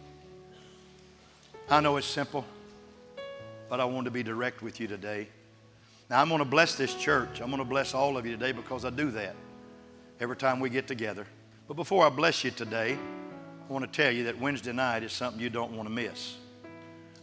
I 1.69 1.81
know 1.81 1.97
it's 1.97 2.07
simple, 2.07 2.45
but 3.69 3.79
I 3.79 3.85
want 3.85 4.05
to 4.05 4.11
be 4.11 4.23
direct 4.23 4.61
with 4.61 4.79
you 4.79 4.87
today. 4.87 5.27
Now, 6.09 6.21
I'm 6.21 6.29
going 6.29 6.39
to 6.39 6.45
bless 6.45 6.75
this 6.75 6.93
church. 6.95 7.41
I'm 7.41 7.47
going 7.47 7.57
to 7.57 7.65
bless 7.65 7.93
all 7.93 8.17
of 8.17 8.25
you 8.25 8.31
today 8.31 8.51
because 8.51 8.85
I 8.85 8.89
do 8.89 9.11
that 9.11 9.35
every 10.19 10.37
time 10.37 10.59
we 10.59 10.69
get 10.69 10.87
together. 10.87 11.25
But 11.67 11.73
before 11.73 12.05
I 12.05 12.09
bless 12.09 12.43
you 12.43 12.51
today, 12.51 12.97
I 13.67 13.73
want 13.73 13.91
to 13.91 13.91
tell 13.91 14.11
you 14.11 14.25
that 14.25 14.39
Wednesday 14.39 14.71
night 14.71 15.03
is 15.03 15.11
something 15.11 15.41
you 15.41 15.49
don't 15.49 15.75
want 15.75 15.89
to 15.89 15.93
miss. 15.93 16.35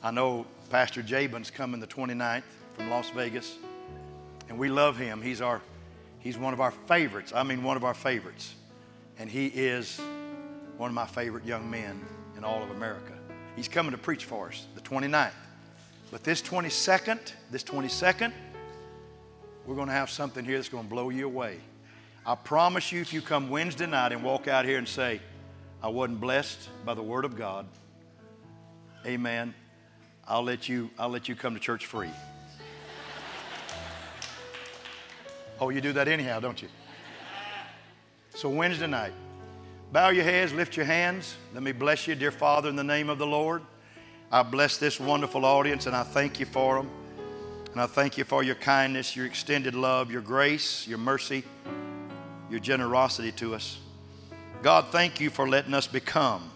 I 0.03 0.11
know 0.11 0.45
Pastor 0.69 1.03
Jabin's 1.03 1.51
coming 1.51 1.81
the 1.81 1.87
29th 1.87 2.43
from 2.77 2.91
Las 2.91 3.09
Vegas, 3.11 3.57
and 4.49 4.59
we 4.59 4.69
love 4.69 4.97
him. 4.97 5.23
He's, 5.23 5.41
our, 5.41 5.63
he's 6.23 6.39
one 6.39 6.53
of 6.53 6.61
our 6.61 6.71
favorites. 6.71 7.33
I 7.35 7.43
mean, 7.43 7.63
one 7.63 7.77
of 7.77 7.85
our 7.85 7.95
favorites. 7.95 8.55
And 9.19 9.31
he 9.31 9.47
is 9.47 10.01
one 10.79 10.89
of 10.89 10.95
my 10.95 11.07
favorite 11.07 11.45
young 11.45 11.71
men 11.71 12.01
in 12.37 12.45
all 12.45 12.63
of 12.63 12.71
America. 12.71 13.13
He's 13.57 13.69
coming 13.69 13.93
to 13.93 13.99
preach 13.99 14.25
for 14.25 14.49
us 14.49 14.67
the 14.75 14.81
29th. 14.81 15.33
But 16.11 16.25
this 16.25 16.43
22nd, 16.43 17.33
this 17.51 17.65
22nd, 17.65 18.33
we're 19.67 19.75
going 19.75 19.89
to 19.89 19.95
have 19.95 20.11
something 20.11 20.45
here 20.45 20.57
that's 20.57 20.69
going 20.69 20.85
to 20.85 20.91
blow 20.91 21.11
you 21.11 21.27
away. 21.27 21.59
I 22.25 22.35
promise 22.35 22.93
you, 22.93 23.01
if 23.01 23.13
you 23.13 23.21
come 23.21 23.51
Wednesday 23.51 23.87
night 23.87 24.13
and 24.13 24.23
walk 24.23 24.49
out 24.49 24.65
here 24.65 24.79
and 24.79 24.89
say, 24.89 25.21
I 25.83 25.89
wasn't 25.89 26.21
blessed 26.21 26.69
by 26.85 26.95
the 26.95 27.03
Word 27.03 27.25
of 27.25 27.37
God, 27.37 27.67
amen, 29.07 29.55
I'll 30.27 30.45
let 30.45 30.69
you, 30.69 30.91
I'll 30.99 31.09
let 31.09 31.29
you 31.29 31.35
come 31.35 31.55
to 31.55 31.61
church 31.61 31.87
free. 31.87 32.11
Oh, 35.61 35.71
you 35.71 35.81
do 35.81 35.93
that 35.93 36.09
anyhow, 36.09 36.41
don't 36.41 36.61
you? 36.61 36.69
So, 38.35 38.49
Wednesday 38.49 38.87
night, 38.87 39.13
bow 39.93 40.09
your 40.09 40.25
heads, 40.25 40.53
lift 40.53 40.77
your 40.77 40.87
hands. 40.87 41.37
Let 41.53 41.63
me 41.63 41.73
bless 41.73 42.07
you, 42.07 42.15
dear 42.15 42.31
Father, 42.31 42.69
in 42.69 42.77
the 42.77 42.85
name 42.85 43.11
of 43.11 43.19
the 43.19 43.27
Lord. 43.27 43.63
I 44.31 44.43
bless 44.43 44.79
this 44.79 44.99
wonderful 44.99 45.45
audience 45.45 45.87
and 45.87 45.95
I 45.95 46.03
thank 46.03 46.41
you 46.41 46.47
for 46.47 46.77
them. 46.77 46.91
And 47.73 47.81
I 47.81 47.87
thank 47.87 48.17
you 48.17 48.25
for 48.25 48.43
your 48.43 48.55
kindness, 48.55 49.15
your 49.15 49.27
extended 49.27 49.75
love, 49.75 50.11
your 50.11 50.23
grace, 50.23 50.87
your 50.89 50.99
mercy, 50.99 51.45
your 52.51 52.61
generosity 52.61 53.33
to 53.33 53.55
us. 53.55 53.79
God, 54.63 54.87
thank 54.93 55.21
you 55.21 55.29
for 55.29 55.49
letting 55.49 55.75
us 55.75 55.87
become 55.87 56.51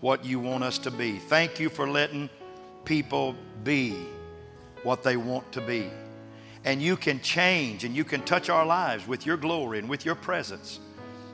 what 0.00 0.24
you 0.24 0.38
want 0.38 0.64
us 0.64 0.78
to 0.78 0.90
be. 0.90 1.18
Thank 1.18 1.58
you 1.58 1.68
for 1.68 1.88
letting 1.88 2.30
people 2.84 3.34
be 3.64 3.94
what 4.82 5.02
they 5.02 5.16
want 5.16 5.50
to 5.52 5.60
be. 5.60 5.90
And 6.66 6.82
you 6.82 6.96
can 6.96 7.20
change 7.20 7.84
and 7.84 7.96
you 7.96 8.04
can 8.04 8.22
touch 8.22 8.50
our 8.50 8.66
lives 8.66 9.06
with 9.06 9.24
your 9.24 9.36
glory 9.36 9.78
and 9.78 9.88
with 9.88 10.04
your 10.04 10.16
presence. 10.16 10.80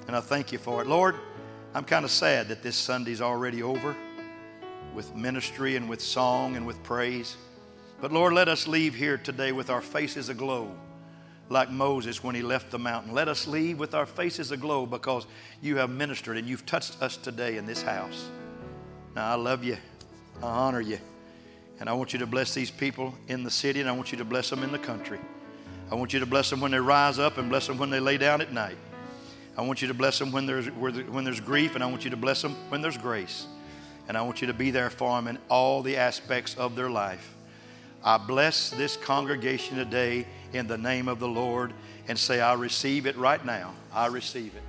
And 0.06 0.14
I 0.14 0.20
thank 0.20 0.52
you 0.52 0.58
for 0.58 0.82
it. 0.82 0.86
Lord, 0.86 1.16
I'm 1.74 1.84
kind 1.84 2.04
of 2.04 2.10
sad 2.10 2.48
that 2.48 2.62
this 2.62 2.76
Sunday's 2.76 3.22
already 3.22 3.62
over 3.62 3.96
with 4.94 5.14
ministry 5.16 5.74
and 5.76 5.88
with 5.88 6.02
song 6.02 6.54
and 6.56 6.66
with 6.66 6.82
praise. 6.82 7.36
But 8.00 8.12
Lord, 8.12 8.34
let 8.34 8.48
us 8.48 8.68
leave 8.68 8.94
here 8.94 9.16
today 9.16 9.52
with 9.52 9.70
our 9.70 9.80
faces 9.80 10.28
aglow 10.28 10.70
like 11.48 11.70
Moses 11.70 12.22
when 12.22 12.34
he 12.34 12.42
left 12.42 12.70
the 12.70 12.78
mountain. 12.78 13.14
Let 13.14 13.28
us 13.28 13.46
leave 13.46 13.78
with 13.78 13.94
our 13.94 14.06
faces 14.06 14.50
aglow 14.52 14.84
because 14.84 15.26
you 15.62 15.76
have 15.76 15.88
ministered 15.88 16.36
and 16.36 16.46
you've 16.46 16.66
touched 16.66 17.00
us 17.00 17.16
today 17.16 17.56
in 17.56 17.64
this 17.64 17.82
house. 17.82 18.28
Now, 19.14 19.30
I 19.30 19.34
love 19.34 19.64
you. 19.64 19.78
I 20.42 20.46
honor 20.46 20.80
you. 20.80 20.98
And 21.82 21.90
I 21.90 21.94
want 21.94 22.12
you 22.12 22.20
to 22.20 22.26
bless 22.28 22.54
these 22.54 22.70
people 22.70 23.12
in 23.26 23.42
the 23.42 23.50
city 23.50 23.80
and 23.80 23.88
I 23.88 23.92
want 23.92 24.12
you 24.12 24.18
to 24.18 24.24
bless 24.24 24.48
them 24.48 24.62
in 24.62 24.70
the 24.70 24.78
country. 24.78 25.18
I 25.90 25.96
want 25.96 26.12
you 26.12 26.20
to 26.20 26.26
bless 26.26 26.48
them 26.48 26.60
when 26.60 26.70
they 26.70 26.78
rise 26.78 27.18
up 27.18 27.38
and 27.38 27.50
bless 27.50 27.66
them 27.66 27.76
when 27.76 27.90
they 27.90 27.98
lay 27.98 28.18
down 28.18 28.40
at 28.40 28.52
night. 28.52 28.76
I 29.58 29.62
want 29.62 29.82
you 29.82 29.88
to 29.88 29.94
bless 29.94 30.16
them 30.16 30.30
when 30.30 30.46
there's, 30.46 30.68
when 30.68 31.24
there's 31.24 31.40
grief 31.40 31.74
and 31.74 31.82
I 31.82 31.88
want 31.88 32.04
you 32.04 32.10
to 32.10 32.16
bless 32.16 32.40
them 32.40 32.54
when 32.68 32.82
there's 32.82 32.96
grace. 32.96 33.48
And 34.06 34.16
I 34.16 34.22
want 34.22 34.40
you 34.40 34.46
to 34.46 34.54
be 34.54 34.70
there 34.70 34.90
for 34.90 35.16
them 35.16 35.26
in 35.26 35.38
all 35.48 35.82
the 35.82 35.96
aspects 35.96 36.54
of 36.54 36.76
their 36.76 36.88
life. 36.88 37.34
I 38.04 38.16
bless 38.16 38.70
this 38.70 38.96
congregation 38.96 39.76
today 39.76 40.28
in 40.52 40.68
the 40.68 40.78
name 40.78 41.08
of 41.08 41.18
the 41.18 41.26
Lord 41.26 41.72
and 42.06 42.16
say, 42.16 42.40
I 42.40 42.54
receive 42.54 43.06
it 43.06 43.16
right 43.16 43.44
now. 43.44 43.74
I 43.92 44.06
receive 44.06 44.52
it. 44.54 44.62